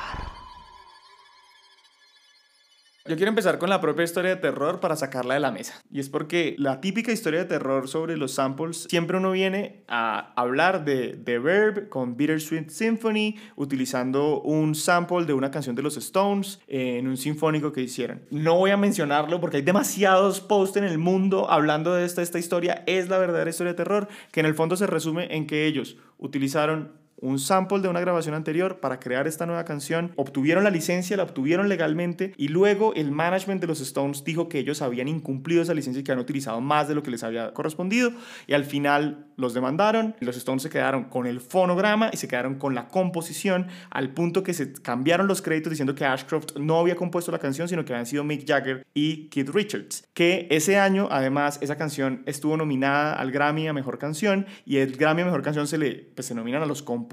Yo 3.05 3.17
quiero 3.17 3.31
empezar 3.31 3.60
con 3.60 3.69
la 3.69 3.81
propia 3.81 4.05
historia 4.05 4.29
de 4.29 4.38
terror 4.38 4.79
para 4.79 4.95
sacarla 4.95 5.33
de 5.33 5.41
la 5.41 5.51
mesa. 5.51 5.74
Y 5.91 6.00
es 6.00 6.07
porque 6.07 6.55
la 6.57 6.79
típica 6.79 7.12
historia 7.12 7.39
de 7.41 7.45
terror 7.45 7.89
sobre 7.89 8.15
los 8.15 8.36
samples, 8.36 8.88
siempre 8.89 9.17
uno 9.17 9.31
viene 9.31 9.83
a 9.89 10.31
hablar 10.38 10.86
de 10.86 11.19
The 11.22 11.38
Verb 11.39 11.89
con 11.89 12.15
Bittersweet 12.15 12.69
Symphony, 12.69 13.36
utilizando 13.57 14.39
un 14.39 14.74
sample 14.74 15.25
de 15.25 15.33
una 15.33 15.51
canción 15.51 15.75
de 15.75 15.81
los 15.81 15.98
Stones 15.98 16.62
en 16.67 17.10
un 17.10 17.17
sinfónico 17.17 17.74
que 17.74 17.81
hicieron. 17.81 18.22
No 18.31 18.55
voy 18.55 18.72
a 18.72 18.77
mencionarlo 18.77 19.41
porque 19.41 19.57
hay 19.57 19.63
demasiados 19.63 20.39
posts 20.39 20.77
en 20.77 20.86
el 20.86 20.98
mundo 20.98 21.51
hablando 21.51 21.93
de 21.93 22.05
esta, 22.05 22.22
esta 22.22 22.39
historia. 22.39 22.83
Es 22.88 23.10
la 23.10 23.17
verdadera 23.17 23.50
historia 23.50 23.74
de 23.74 23.77
terror, 23.77 24.07
que 24.31 24.39
en 24.39 24.45
el 24.45 24.55
fondo 24.55 24.77
se 24.77 24.88
resume 24.88 25.27
en 25.36 25.45
que 25.45 25.65
ellos 25.65 25.98
utilizaron 26.19 27.02
un 27.24 27.39
sample 27.39 27.80
de 27.80 27.88
una 27.88 28.01
grabación 28.01 28.36
anterior 28.36 28.82
para 28.82 29.00
crear 29.00 29.27
esta 29.27 29.46
nueva 29.46 29.63
canción, 29.63 30.12
obtuvieron 30.18 30.65
la 30.65 30.70
licencia, 30.70 31.16
la 31.16 31.24
obtuvieron 31.24 31.70
legalmente 31.70 32.33
y 32.36 32.50
luego 32.50 32.94
el 32.96 33.12
management 33.12 33.62
de 33.62 33.68
los 33.68 33.79
Stones 33.79 34.25
dijo 34.25 34.50
que 34.50 34.59
ellos 34.59 34.81
habían 34.81 35.07
incumplido 35.07 35.62
esa 35.62 35.74
licencia 35.74 36.01
y 36.01 36.03
que 36.03 36.12
habían 36.12 36.24
utilizado 36.24 36.59
más 36.59 36.90
de 36.90 36.96
lo 36.96 37.01
que 37.01 37.12
les 37.12 37.24
había 37.24 37.53
correspondido 37.53 38.12
y 38.46 38.53
al 38.53 38.66
final 38.66 39.27
los 39.38 39.53
demandaron. 39.53 40.16
Los 40.20 40.36
Stones 40.36 40.64
se 40.64 40.70
quedaron 40.70 41.05
con 41.05 41.25
el 41.25 41.40
fonograma 41.40 42.09
y 42.12 42.18
se 42.18 42.27
quedaron 42.27 42.55
con 42.55 42.75
la 42.75 42.90
composición 42.90 43.68
al 43.90 44.14
punto 44.14 44.44
que 44.44 44.53
se 44.53 44.74
cambiaron 44.74 45.27
los 45.27 45.42
créditos 45.42 45.70
diciendo 45.70 45.96
que 45.96 46.03
Ashcroft 46.03 46.57
no 46.57 46.77
había 46.77 46.98
compuesto 46.98 47.31
la 47.31 47.40
canción 47.40 47.70
sino 47.70 47.86
que 47.86 47.94
habían 47.94 48.05
sido 48.05 48.25
Mick 48.25 48.46
Jagger 48.46 48.86
y 48.94 49.29
Keith 49.29 49.50
Richards 49.50 50.09
que 50.14 50.48
ese 50.51 50.77
año 50.77 51.07
además 51.09 51.57
esa 51.62 51.77
canción 51.77 52.24
estuvo 52.25 52.57
nominada 52.57 53.14
al 53.14 53.31
Grammy 53.31 53.70
a 53.70 53.74
Mejor 53.74 53.98
Canción 53.98 54.46
y 54.66 54.77
el 54.77 54.98
Grammy 54.98 55.22
a 55.22 55.25
Mejor 55.25 55.42
Canción 55.42 55.68
se 55.68 55.77
le 55.77 56.12
pues, 56.16 56.27
se 56.27 56.36
nominan 56.36 56.62
a 56.62 56.66
los 56.66 56.83
compositores 56.83 57.12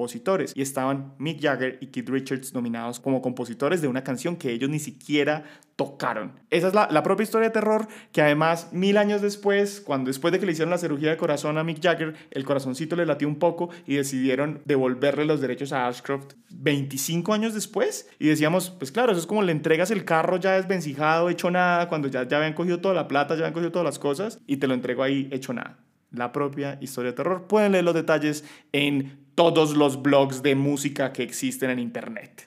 y 0.55 0.63
estaban 0.63 1.15
Mick 1.19 1.41
Jagger 1.43 1.79
y 1.81 1.89
Keith 1.89 2.09
Richards 2.09 2.55
nominados 2.55 3.01
como 3.01 3.21
compositores 3.21 3.83
de 3.83 3.89
una 3.89 4.03
canción 4.03 4.37
que 4.37 4.51
ellos 4.51 4.71
ni 4.71 4.79
siquiera 4.79 5.45
tocaron. 5.77 6.33
Esa 6.49 6.69
es 6.69 6.75
la, 6.75 6.89
la, 6.91 7.03
propia 7.03 7.25
historia 7.25 7.49
de 7.49 7.53
terror 7.53 7.87
que 8.13 8.23
además 8.23 8.69
mil 8.73 8.97
años 8.97 9.21
después, 9.21 9.81
cuando 9.81 10.09
después 10.09 10.33
de 10.33 10.39
que 10.39 10.47
le 10.47 10.53
hicieron 10.53 10.71
la 10.71 10.79
cirugía 10.79 11.11
de 11.11 11.17
corazón 11.17 11.59
a 11.59 11.65
Mick 11.65 11.83
Jagger, 11.83 12.15
el 12.31 12.45
corazoncito 12.45 12.97
le 12.97 13.05
latió 13.05 13.29
un 13.29 13.39
poco 13.39 13.69
y 13.87 13.97
decidieron 13.97 14.63
devolverle 14.65 15.25
los 15.27 15.41
derechos 15.41 15.73
a 15.73 15.87
Ashcroft 15.87 16.35
25 16.51 17.33
años 17.33 17.55
después. 17.55 18.09
Y 18.19 18.29
decíamos, 18.29 18.71
pues 18.71 18.91
claro, 18.93 19.13
eso 19.13 19.21
es 19.21 19.27
como 19.27 19.43
le 19.43 19.53
entregas 19.53 19.91
el 19.91 20.05
carro 20.05 20.39
ya 20.39 20.53
desvencijado, 20.53 21.29
hecho 21.29 21.51
nada, 21.51 21.89
cuando 21.89 22.09
ya, 22.09 22.27
ya 22.27 22.39
habían 22.39 22.55
cogido 22.55 22.81
toda 22.81 22.95
la 22.95 23.09
plata, 23.09 23.35
ya 23.35 23.41
habían 23.41 23.55
cogido 23.55 23.73
todas 23.73 23.87
las 23.87 23.99
cosas 23.99 24.41
y 24.47 24.57
te 24.57 24.67
lo 24.67 24.75
entrego 24.75 25.03
ahí 25.03 25.29
hecho 25.31 25.53
nada 25.53 25.79
la 26.13 26.33
propia 26.33 26.79
historia 26.81 27.13
de 27.13 27.17
terror. 27.17 27.47
Pueden 27.47 27.73
leer 27.73 27.85
los 27.85 27.95
detalles 27.95 28.45
en 28.73 29.30
todos 29.41 29.75
los 29.75 30.03
blogs 30.03 30.43
de 30.43 30.55
música 30.55 31.15
que 31.15 31.23
existen 31.23 31.71
en 31.71 31.79
Internet. 31.79 32.47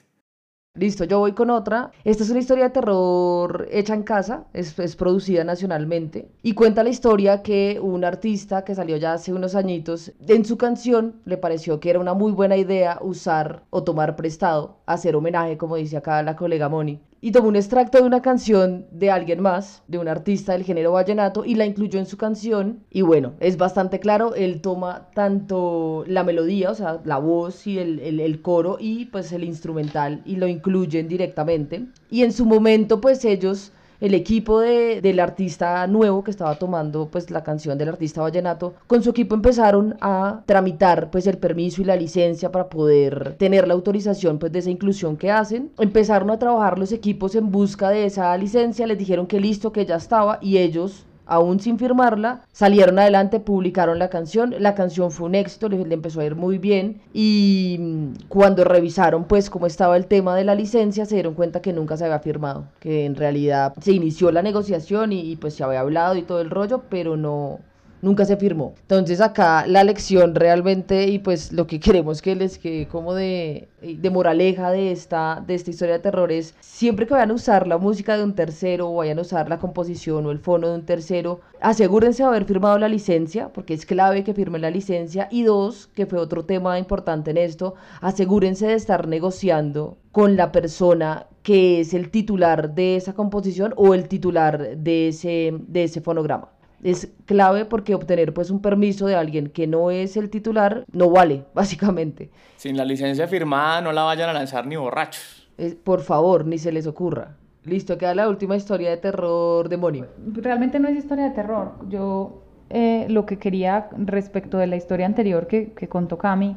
Listo, 0.76 1.02
yo 1.04 1.18
voy 1.18 1.32
con 1.32 1.50
otra. 1.50 1.90
Esta 2.04 2.22
es 2.22 2.30
una 2.30 2.38
historia 2.38 2.64
de 2.64 2.70
terror 2.70 3.66
hecha 3.72 3.94
en 3.94 4.04
casa, 4.04 4.46
es, 4.52 4.78
es, 4.78 4.94
producida 4.94 5.42
nacionalmente 5.42 6.28
y 6.42 6.54
cuenta 6.54 6.84
la 6.84 6.90
historia 6.90 7.42
que 7.42 7.80
un 7.80 8.04
artista 8.04 8.64
que 8.64 8.76
salió 8.76 8.96
ya 8.96 9.12
hace 9.14 9.32
unos 9.32 9.56
añitos, 9.56 10.12
en 10.28 10.44
su 10.44 10.56
canción 10.56 11.20
le 11.24 11.36
pareció 11.36 11.80
que 11.80 11.90
era 11.90 11.98
una 11.98 12.14
muy 12.14 12.30
buena 12.30 12.56
idea 12.56 12.98
usar 13.02 13.64
o 13.70 13.82
tomar 13.82 14.14
prestado, 14.14 14.78
hacer 14.86 15.16
homenaje, 15.16 15.56
como 15.56 15.76
dice 15.76 15.96
acá 15.96 16.22
la 16.22 16.36
colega 16.36 16.68
Moni, 16.68 17.00
y 17.24 17.32
tomó 17.32 17.48
un 17.48 17.56
extracto 17.56 17.96
de 17.96 18.04
una 18.04 18.20
canción 18.20 18.84
de 18.90 19.10
alguien 19.10 19.40
más, 19.40 19.82
de 19.88 19.96
un 19.96 20.08
artista 20.08 20.52
del 20.52 20.62
género 20.62 20.92
vallenato, 20.92 21.46
y 21.46 21.54
la 21.54 21.64
incluyó 21.64 21.98
en 21.98 22.04
su 22.04 22.18
canción. 22.18 22.80
Y 22.90 23.00
bueno, 23.00 23.32
es 23.40 23.56
bastante 23.56 23.98
claro, 23.98 24.34
él 24.34 24.60
toma 24.60 25.08
tanto 25.14 26.04
la 26.06 26.22
melodía, 26.22 26.70
o 26.70 26.74
sea, 26.74 27.00
la 27.06 27.16
voz 27.16 27.66
y 27.66 27.78
el, 27.78 27.98
el, 28.00 28.20
el 28.20 28.42
coro, 28.42 28.76
y 28.78 29.06
pues 29.06 29.32
el 29.32 29.42
instrumental, 29.42 30.20
y 30.26 30.36
lo 30.36 30.46
incluyen 30.46 31.08
directamente. 31.08 31.86
Y 32.10 32.24
en 32.24 32.32
su 32.32 32.44
momento, 32.44 33.00
pues 33.00 33.24
ellos 33.24 33.72
el 34.00 34.14
equipo 34.14 34.60
de, 34.60 35.00
del 35.00 35.20
artista 35.20 35.86
nuevo 35.86 36.24
que 36.24 36.30
estaba 36.30 36.56
tomando 36.56 37.08
pues 37.10 37.30
la 37.30 37.42
canción 37.42 37.78
del 37.78 37.88
artista 37.88 38.22
vallenato, 38.22 38.74
con 38.86 39.02
su 39.02 39.10
equipo 39.10 39.34
empezaron 39.34 39.96
a 40.00 40.42
tramitar 40.46 41.10
pues 41.10 41.26
el 41.26 41.38
permiso 41.38 41.82
y 41.82 41.84
la 41.84 41.96
licencia 41.96 42.50
para 42.52 42.68
poder 42.68 43.36
tener 43.38 43.68
la 43.68 43.74
autorización 43.74 44.38
pues 44.38 44.52
de 44.52 44.58
esa 44.60 44.70
inclusión 44.70 45.16
que 45.16 45.30
hacen. 45.30 45.70
Empezaron 45.78 46.30
a 46.30 46.38
trabajar 46.38 46.78
los 46.78 46.92
equipos 46.92 47.34
en 47.34 47.50
busca 47.50 47.90
de 47.90 48.06
esa 48.06 48.36
licencia, 48.36 48.86
les 48.86 48.98
dijeron 48.98 49.26
que 49.26 49.40
listo, 49.40 49.72
que 49.72 49.86
ya 49.86 49.96
estaba 49.96 50.38
y 50.40 50.58
ellos 50.58 51.06
aún 51.26 51.60
sin 51.60 51.78
firmarla, 51.78 52.42
salieron 52.52 52.98
adelante, 52.98 53.40
publicaron 53.40 53.98
la 53.98 54.08
canción, 54.08 54.54
la 54.58 54.74
canción 54.74 55.10
fue 55.10 55.26
un 55.26 55.34
éxito, 55.34 55.68
le, 55.68 55.80
empezó 55.94 56.20
a 56.20 56.24
ir 56.24 56.34
muy 56.34 56.58
bien 56.58 57.00
y 57.12 57.76
mm, 57.80 58.28
cuando 58.28 58.64
revisaron 58.64 59.24
pues 59.24 59.50
cómo 59.50 59.66
estaba 59.66 59.96
el 59.96 60.06
tema 60.06 60.36
de 60.36 60.44
la 60.44 60.54
licencia 60.54 61.06
se 61.06 61.14
dieron 61.16 61.34
cuenta 61.34 61.62
que 61.62 61.72
nunca 61.72 61.96
se 61.96 62.04
había 62.04 62.18
firmado, 62.18 62.66
que 62.80 63.04
en 63.04 63.16
realidad 63.16 63.74
se 63.80 63.92
inició 63.92 64.30
la 64.32 64.42
negociación 64.42 65.12
y 65.12 65.36
pues 65.36 65.54
se 65.54 65.64
había 65.64 65.80
hablado 65.80 66.16
y 66.16 66.22
todo 66.22 66.40
el 66.40 66.50
rollo, 66.50 66.82
pero 66.88 67.16
no, 67.16 67.60
nunca 68.04 68.24
se 68.24 68.36
firmó. 68.36 68.74
Entonces 68.82 69.20
acá 69.20 69.66
la 69.66 69.82
lección 69.82 70.34
realmente 70.34 71.08
y 71.08 71.18
pues 71.18 71.52
lo 71.52 71.66
que 71.66 71.80
queremos 71.84 72.22
que 72.22 72.36
les 72.36 72.58
quede 72.58 72.86
como 72.86 73.14
de, 73.14 73.68
de 73.82 74.10
moraleja 74.10 74.70
de 74.70 74.92
esta, 74.92 75.42
de 75.46 75.54
esta 75.54 75.70
historia 75.70 75.94
de 75.94 76.00
terror 76.00 76.30
es 76.30 76.54
siempre 76.60 77.06
que 77.06 77.14
vayan 77.14 77.30
a 77.30 77.34
usar 77.34 77.66
la 77.66 77.78
música 77.78 78.16
de 78.16 78.24
un 78.24 78.34
tercero 78.34 78.90
o 78.90 78.96
vayan 78.96 79.18
a 79.18 79.22
usar 79.22 79.48
la 79.48 79.58
composición 79.58 80.26
o 80.26 80.30
el 80.30 80.38
fono 80.38 80.68
de 80.68 80.74
un 80.76 80.86
tercero, 80.86 81.40
asegúrense 81.60 82.22
de 82.22 82.28
haber 82.28 82.44
firmado 82.44 82.78
la 82.78 82.88
licencia 82.88 83.48
porque 83.48 83.74
es 83.74 83.86
clave 83.86 84.24
que 84.24 84.34
firmen 84.34 84.62
la 84.62 84.70
licencia 84.70 85.28
y 85.30 85.42
dos, 85.42 85.88
que 85.94 86.06
fue 86.06 86.18
otro 86.18 86.44
tema 86.44 86.78
importante 86.78 87.30
en 87.30 87.38
esto, 87.38 87.74
asegúrense 88.00 88.66
de 88.66 88.74
estar 88.74 89.08
negociando 89.08 89.96
con 90.12 90.36
la 90.36 90.52
persona 90.52 91.26
que 91.42 91.80
es 91.80 91.92
el 91.92 92.10
titular 92.10 92.74
de 92.74 92.96
esa 92.96 93.12
composición 93.14 93.74
o 93.76 93.94
el 93.94 94.08
titular 94.08 94.76
de 94.78 95.08
ese, 95.08 95.52
de 95.68 95.84
ese 95.84 96.00
fonograma. 96.00 96.53
Es 96.84 97.08
clave 97.24 97.64
porque 97.64 97.94
obtener 97.94 98.32
pues 98.32 98.50
un 98.50 98.60
permiso 98.60 99.06
de 99.06 99.16
alguien 99.16 99.48
que 99.48 99.66
no 99.66 99.90
es 99.90 100.16
el 100.16 100.30
titular 100.30 100.84
no 100.92 101.10
vale, 101.10 101.44
básicamente. 101.54 102.30
Sin 102.56 102.76
la 102.76 102.84
licencia 102.84 103.26
firmada 103.26 103.80
no 103.80 103.90
la 103.92 104.02
vayan 104.02 104.28
a 104.28 104.32
lanzar 104.32 104.66
ni 104.66 104.76
borrachos. 104.76 105.48
por 105.82 106.02
favor, 106.02 106.46
ni 106.46 106.58
se 106.58 106.70
les 106.70 106.86
ocurra. 106.86 107.36
Listo, 107.64 107.96
queda 107.96 108.14
la 108.14 108.28
última 108.28 108.56
historia 108.56 108.90
de 108.90 108.98
terror 108.98 109.68
demonio. 109.70 110.06
Realmente 110.34 110.78
no 110.78 110.88
es 110.88 110.98
historia 110.98 111.24
de 111.24 111.30
terror. 111.30 111.72
Yo 111.88 112.42
eh, 112.68 113.06
lo 113.08 113.24
que 113.24 113.38
quería 113.38 113.88
respecto 113.96 114.58
de 114.58 114.66
la 114.66 114.76
historia 114.76 115.06
anterior 115.06 115.46
que, 115.46 115.72
que 115.72 115.88
contó 115.88 116.18
Cami 116.18 116.56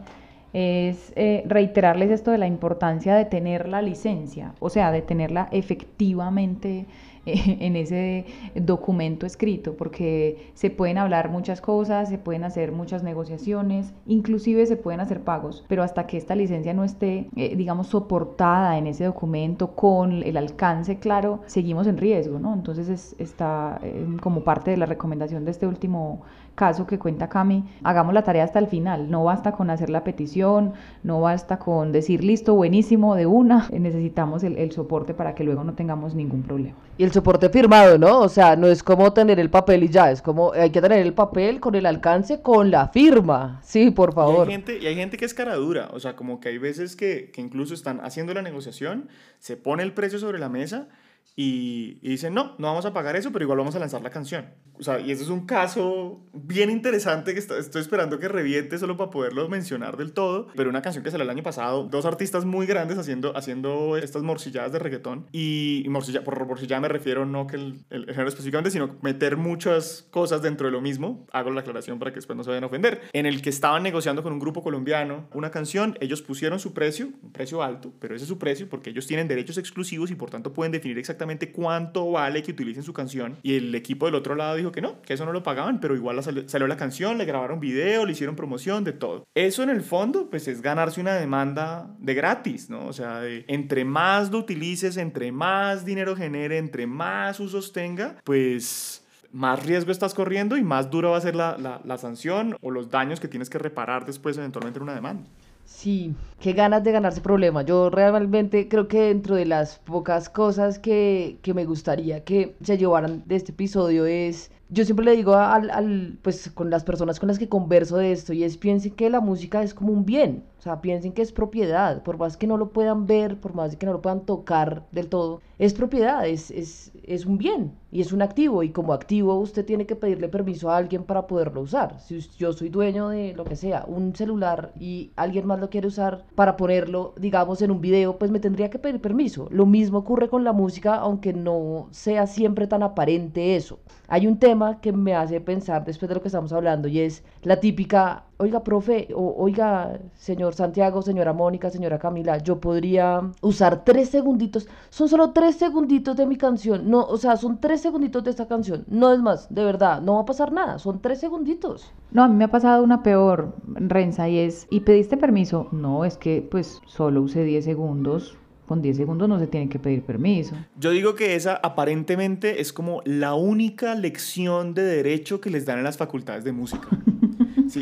es 0.53 1.13
eh, 1.15 1.43
reiterarles 1.45 2.09
esto 2.09 2.31
de 2.31 2.37
la 2.37 2.47
importancia 2.47 3.15
de 3.15 3.25
tener 3.25 3.67
la 3.67 3.81
licencia, 3.81 4.53
o 4.59 4.69
sea, 4.69 4.91
de 4.91 5.01
tenerla 5.01 5.47
efectivamente 5.51 6.87
en 7.59 7.75
ese 7.75 8.25
documento 8.55 9.25
escrito, 9.25 9.75
porque 9.75 10.51
se 10.53 10.69
pueden 10.69 10.97
hablar 10.97 11.29
muchas 11.29 11.61
cosas, 11.61 12.09
se 12.09 12.17
pueden 12.17 12.43
hacer 12.43 12.71
muchas 12.71 13.03
negociaciones, 13.03 13.93
inclusive 14.05 14.65
se 14.65 14.77
pueden 14.77 14.99
hacer 14.99 15.21
pagos, 15.21 15.65
pero 15.67 15.83
hasta 15.83 16.07
que 16.07 16.17
esta 16.17 16.35
licencia 16.35 16.73
no 16.73 16.83
esté, 16.83 17.27
eh, 17.35 17.55
digamos, 17.55 17.87
soportada 17.87 18.77
en 18.77 18.87
ese 18.87 19.03
documento 19.05 19.75
con 19.75 20.23
el 20.23 20.37
alcance 20.37 20.99
claro, 20.99 21.41
seguimos 21.47 21.87
en 21.87 21.97
riesgo, 21.97 22.39
¿no? 22.39 22.53
Entonces 22.53 22.89
es, 22.89 23.15
está 23.19 23.79
eh, 23.83 24.05
como 24.21 24.43
parte 24.43 24.71
de 24.71 24.77
la 24.77 24.85
recomendación 24.85 25.45
de 25.45 25.51
este 25.51 25.67
último 25.67 26.21
caso 26.57 26.87
que 26.87 26.97
cuenta 26.97 27.29
Cami, 27.29 27.63
hagamos 27.83 28.15
la 28.15 28.23
tarea 28.23 28.43
hasta 28.43 28.57
el 28.57 28.65
final. 28.65 29.11
No 29.11 29.23
basta 29.23 29.51
con 29.51 29.69
hacer 29.69 29.91
la 29.91 30.03
petición, 30.03 30.73
no 31.03 31.21
basta 31.21 31.59
con 31.59 31.91
decir 31.91 32.23
listo, 32.23 32.55
buenísimo, 32.55 33.15
de 33.15 33.27
una. 33.27 33.69
Necesitamos 33.71 34.43
el, 34.43 34.57
el 34.57 34.71
soporte 34.71 35.13
para 35.13 35.35
que 35.35 35.43
luego 35.43 35.63
no 35.63 35.75
tengamos 35.75 36.15
ningún 36.15 36.41
problema. 36.41 36.75
Y 36.97 37.03
el 37.03 37.11
soporte 37.11 37.49
firmado, 37.49 37.99
¿no? 37.99 38.21
O 38.21 38.27
sea, 38.27 38.55
no 38.55 38.65
es 38.65 38.81
como 38.81 39.13
tener 39.13 39.39
el 39.39 39.51
papel 39.51 39.83
y 39.83 39.89
ya, 39.89 40.09
es 40.09 40.23
como 40.23 40.51
hay 40.51 40.71
que 40.71 40.81
tener 40.81 40.99
el 40.99 41.13
papel 41.13 41.59
con 41.59 41.75
el 41.75 41.85
alcance, 41.85 42.41
con 42.41 42.71
la 42.71 42.87
firma. 42.87 43.61
Sí, 43.63 43.91
por 43.91 44.13
favor. 44.13 44.47
Y 44.47 44.49
hay 44.49 44.55
gente, 44.55 44.79
y 44.79 44.87
hay 44.87 44.95
gente 44.95 45.15
que 45.17 45.25
es 45.25 45.35
cara 45.35 45.53
dura, 45.55 45.89
o 45.93 45.99
sea, 45.99 46.15
como 46.15 46.39
que 46.39 46.49
hay 46.49 46.57
veces 46.57 46.95
que, 46.95 47.29
que 47.31 47.39
incluso 47.39 47.75
están 47.75 48.01
haciendo 48.01 48.33
la 48.33 48.41
negociación, 48.41 49.09
se 49.37 49.57
pone 49.57 49.83
el 49.83 49.93
precio 49.93 50.17
sobre 50.17 50.39
la 50.39 50.49
mesa 50.49 50.87
y, 51.35 51.99
y, 52.01 52.09
dicen, 52.09 52.33
no, 52.33 52.55
no 52.57 52.67
vamos 52.67 52.85
a 52.85 52.93
pagar 52.93 53.15
eso, 53.15 53.31
pero 53.31 53.43
igual 53.43 53.59
vamos 53.59 53.75
a 53.75 53.79
lanzar 53.79 54.01
la 54.01 54.09
canción. 54.09 54.45
O 54.79 54.83
sea, 54.83 54.99
y 54.99 55.11
ese 55.11 55.23
es 55.23 55.29
un 55.29 55.45
caso 55.45 56.23
bien 56.33 56.69
interesante 56.69 57.33
que 57.33 57.39
está, 57.39 57.57
estoy 57.57 57.81
esperando 57.81 58.19
que 58.19 58.27
reviente 58.27 58.77
solo 58.77 58.95
para 58.95 59.09
poderlo 59.09 59.49
mencionar 59.49 59.97
del 59.97 60.13
todo, 60.13 60.47
pero 60.55 60.69
una 60.69 60.81
canción 60.81 61.03
que 61.03 61.11
salió 61.11 61.23
el 61.23 61.29
año 61.29 61.43
pasado, 61.43 61.83
dos 61.83 62.05
artistas 62.05 62.45
muy 62.45 62.65
grandes 62.65 62.97
haciendo, 62.97 63.35
haciendo 63.35 63.97
estas 63.97 64.23
morcilladas 64.23 64.71
de 64.71 64.79
reggaetón, 64.79 65.27
y, 65.31 65.85
morcilla, 65.89 66.23
por 66.23 66.43
morcillada 66.45 66.81
me 66.81 66.87
refiero 66.89 67.25
no 67.25 67.47
que 67.47 67.55
el, 67.55 67.85
el, 67.89 68.05
género 68.05 68.29
específicamente, 68.29 68.71
sino 68.71 68.97
meter 69.01 69.37
muchas 69.37 70.07
cosas 70.11 70.41
dentro 70.41 70.67
de 70.67 70.71
lo 70.71 70.81
mismo, 70.81 71.27
hago 71.31 71.51
la 71.51 71.61
aclaración 71.61 71.97
para 71.99 72.11
que 72.11 72.15
después 72.15 72.37
no 72.37 72.43
se 72.43 72.49
vayan 72.49 72.63
a 72.63 72.67
ofender, 72.67 73.01
en 73.13 73.25
el 73.25 73.41
que 73.41 73.49
estaban 73.49 73.83
negociando 73.83 74.23
con 74.23 74.33
un 74.33 74.39
grupo 74.39 74.63
colombiano 74.63 75.27
una 75.33 75.51
canción, 75.51 75.97
ellos 76.01 76.21
pusieron 76.21 76.59
su 76.59 76.73
precio, 76.73 77.09
un 77.21 77.31
precio 77.31 77.63
alto, 77.63 77.93
pero 77.99 78.15
ese 78.15 78.23
es 78.23 78.29
su 78.29 78.37
precio 78.37 78.69
porque 78.69 78.91
ellos 78.91 79.07
tienen 79.07 79.27
derechos 79.27 79.57
exclusivos 79.57 80.11
y 80.11 80.15
por 80.15 80.29
tanto 80.29 80.53
pueden 80.53 80.71
definir 80.71 80.97
exactamente 80.97 81.16
cuánto 81.51 82.11
vale 82.11 82.43
que 82.43 82.51
utilicen 82.51 82.83
su 82.83 82.93
canción. 82.93 83.37
Y 83.43 83.55
el 83.55 83.75
equipo 83.75 84.05
del 84.05 84.15
otro 84.15 84.35
lado 84.35 84.55
dijo 84.55 84.71
que 84.71 84.81
no, 84.81 85.01
que 85.01 85.13
eso 85.13 85.25
no 85.25 85.33
lo 85.33 85.43
pagaban, 85.43 85.79
pero 85.79 85.95
igual 85.95 86.21
salió, 86.23 86.67
la 86.67 86.77
canción, 86.77 87.17
le 87.17 87.25
grabaron 87.25 87.59
video, 87.59 88.05
le 88.05 88.11
hicieron 88.11 88.35
promoción, 88.35 88.83
de 88.83 88.93
todo. 88.93 89.25
Eso 89.35 89.63
en 89.63 89.69
el 89.69 89.81
fondo, 89.81 90.29
pues 90.29 90.47
es 90.47 90.61
ganarse 90.61 91.01
una 91.01 91.15
demanda 91.15 91.95
de 91.99 92.13
gratis, 92.13 92.69
¿no? 92.69 92.85
O 92.87 92.93
sea, 92.93 93.19
de, 93.19 93.45
entre 93.47 93.85
más 93.85 94.31
lo 94.31 94.39
utilices, 94.39 94.97
entre 94.97 95.31
más 95.31 95.85
dinero 95.85 96.15
genere, 96.15 96.57
entre 96.57 96.87
más 96.87 97.39
usos 97.39 97.71
tenga, 97.73 98.17
pues 98.23 99.03
más 99.31 99.65
riesgo 99.65 99.91
estás 99.91 100.13
corriendo 100.13 100.57
y 100.57 100.63
más 100.63 100.89
dura 100.89 101.09
va 101.09 101.17
a 101.17 101.21
ser 101.21 101.35
la, 101.35 101.57
la, 101.57 101.81
la 101.83 101.97
sanción 101.97 102.57
o 102.61 102.71
los 102.71 102.89
daños 102.89 103.19
que 103.19 103.27
tienes 103.27 103.49
que 103.49 103.59
reparar 103.59 104.05
después 104.05 104.37
eventualmente 104.37 104.79
en 104.79 104.83
una 104.83 104.95
demanda. 104.95 105.27
Sí, 105.69 106.15
qué 106.39 106.53
ganas 106.53 106.83
de 106.83 106.93
ganarse 106.93 107.19
problema. 107.21 107.61
Yo 107.61 107.89
realmente 107.89 108.69
creo 108.69 108.87
que 108.87 109.01
dentro 109.01 109.35
de 109.35 109.45
las 109.45 109.79
pocas 109.79 110.29
cosas 110.29 110.79
que, 110.79 111.39
que 111.41 111.53
me 111.53 111.65
gustaría 111.65 112.23
que 112.23 112.55
se 112.63 112.77
llevaran 112.77 113.23
de 113.27 113.35
este 113.35 113.51
episodio 113.51 114.05
es 114.05 114.49
yo 114.69 114.83
siempre 114.85 115.05
le 115.05 115.15
digo 115.15 115.35
al, 115.35 115.69
al, 115.69 116.19
pues 116.21 116.49
con 116.51 116.69
las 116.69 116.83
personas 116.85 117.19
con 117.19 117.27
las 117.27 117.37
que 117.39 117.47
converso 117.49 117.97
de 117.97 118.11
esto 118.13 118.33
y 118.33 118.43
es 118.43 118.57
piensen 118.57 118.93
que 118.95 119.09
la 119.09 119.19
música 119.21 119.61
es 119.63 119.73
como 119.73 119.91
un 119.93 120.05
bien, 120.05 120.43
o 120.59 120.61
sea, 120.61 120.81
piensen 120.81 121.13
que 121.13 121.21
es 121.21 121.31
propiedad, 121.31 122.03
por 122.03 122.17
más 122.17 122.35
que 122.37 122.47
no 122.47 122.57
lo 122.57 122.71
puedan 122.71 123.05
ver, 123.07 123.39
por 123.39 123.53
más 123.53 123.75
que 123.77 123.85
no 123.85 123.93
lo 123.93 124.01
puedan 124.01 124.25
tocar 124.25 124.85
del 124.91 125.07
todo, 125.07 125.41
es 125.57 125.73
propiedad, 125.73 126.27
es, 126.27 126.51
es, 126.51 126.91
es 127.03 127.25
un 127.25 127.37
bien 127.37 127.73
y 127.91 128.01
es 128.01 128.11
un 128.11 128.21
activo 128.21 128.63
y 128.63 128.69
como 128.69 128.93
activo 128.93 129.35
usted 129.35 129.65
tiene 129.65 129.85
que 129.85 129.95
pedirle 129.95 130.27
permiso 130.27 130.69
a 130.69 130.77
alguien 130.77 131.03
para 131.03 131.27
poderlo 131.27 131.61
usar. 131.61 131.99
Si 131.99 132.19
yo 132.37 132.53
soy 132.53 132.69
dueño 132.69 133.09
de 133.09 133.33
lo 133.33 133.43
que 133.45 133.55
sea, 133.55 133.85
un 133.87 134.15
celular 134.15 134.71
y 134.79 135.11
alguien 135.15 135.47
más 135.47 135.59
lo 135.59 135.69
quiere 135.69 135.87
usar 135.87 136.25
para 136.35 136.57
ponerlo, 136.57 137.13
digamos, 137.17 137.61
en 137.61 137.71
un 137.71 137.81
video, 137.81 138.17
pues 138.17 138.31
me 138.31 138.39
tendría 138.39 138.69
que 138.69 138.79
pedir 138.79 139.01
permiso. 139.01 139.47
Lo 139.51 139.65
mismo 139.65 139.99
ocurre 139.99 140.29
con 140.29 140.43
la 140.43 140.53
música, 140.53 140.95
aunque 140.95 141.33
no 141.33 141.87
sea 141.91 142.27
siempre 142.27 142.67
tan 142.67 142.83
aparente 142.83 143.55
eso. 143.55 143.79
Hay 144.09 144.25
un 144.27 144.39
tema 144.39 144.79
que 144.79 144.93
me 144.93 145.15
hace 145.15 145.41
pensar 145.41 145.83
después 145.83 146.07
de 146.07 146.15
lo 146.15 146.21
que 146.21 146.29
estamos 146.29 146.53
hablando 146.53 146.87
y 146.87 146.99
es 146.99 147.23
la 147.41 147.59
típica, 147.59 148.23
oiga, 148.37 148.63
profe, 148.63 149.09
o 149.13 149.35
oiga, 149.37 149.99
señor 150.15 150.53
Santiago, 150.53 151.01
señora 151.01 151.33
Mónica, 151.33 151.69
señora 151.69 151.99
Camila, 151.99 152.37
yo 152.37 152.59
podría 152.59 153.21
usar 153.41 153.83
tres 153.83 154.09
segunditos, 154.09 154.67
son 154.89 155.09
solo 155.09 155.31
tres 155.31 155.57
segunditos 155.57 156.15
de 156.15 156.25
mi 156.25 156.37
canción, 156.37 156.89
no, 156.89 157.03
o 157.03 157.17
sea, 157.17 157.35
son 157.35 157.59
tres 157.59 157.76
segunditos 157.81 158.23
de 158.23 158.31
esta 158.31 158.47
canción, 158.47 158.85
no 158.87 159.13
es 159.13 159.19
más, 159.19 159.53
de 159.53 159.63
verdad, 159.63 160.01
no 160.01 160.15
va 160.15 160.21
a 160.21 160.25
pasar 160.25 160.51
nada, 160.51 160.79
son 160.79 161.01
tres 161.01 161.19
segunditos. 161.19 161.91
No, 162.11 162.23
a 162.23 162.27
mí 162.27 162.35
me 162.35 162.45
ha 162.45 162.51
pasado 162.51 162.83
una 162.83 163.03
peor, 163.03 163.55
Renza, 163.65 164.29
y 164.29 164.39
es, 164.39 164.67
¿y 164.69 164.81
pediste 164.81 165.17
permiso? 165.17 165.67
No, 165.71 166.05
es 166.05 166.17
que 166.17 166.47
pues 166.49 166.81
solo 166.85 167.21
usé 167.21 167.43
10 167.43 167.63
segundos, 167.63 168.37
con 168.67 168.81
10 168.81 168.97
segundos 168.97 169.29
no 169.29 169.39
se 169.39 169.47
tiene 169.47 169.69
que 169.69 169.79
pedir 169.79 170.03
permiso. 170.03 170.55
Yo 170.77 170.91
digo 170.91 171.15
que 171.15 171.35
esa 171.35 171.55
aparentemente 171.55 172.59
es 172.61 172.73
como 172.73 173.01
la 173.05 173.33
única 173.33 173.95
lección 173.95 174.73
de 174.73 174.83
derecho 174.83 175.39
que 175.39 175.49
les 175.49 175.65
dan 175.65 175.77
en 175.77 175.85
las 175.85 175.97
facultades 175.97 176.43
de 176.43 176.51
música. 176.51 176.87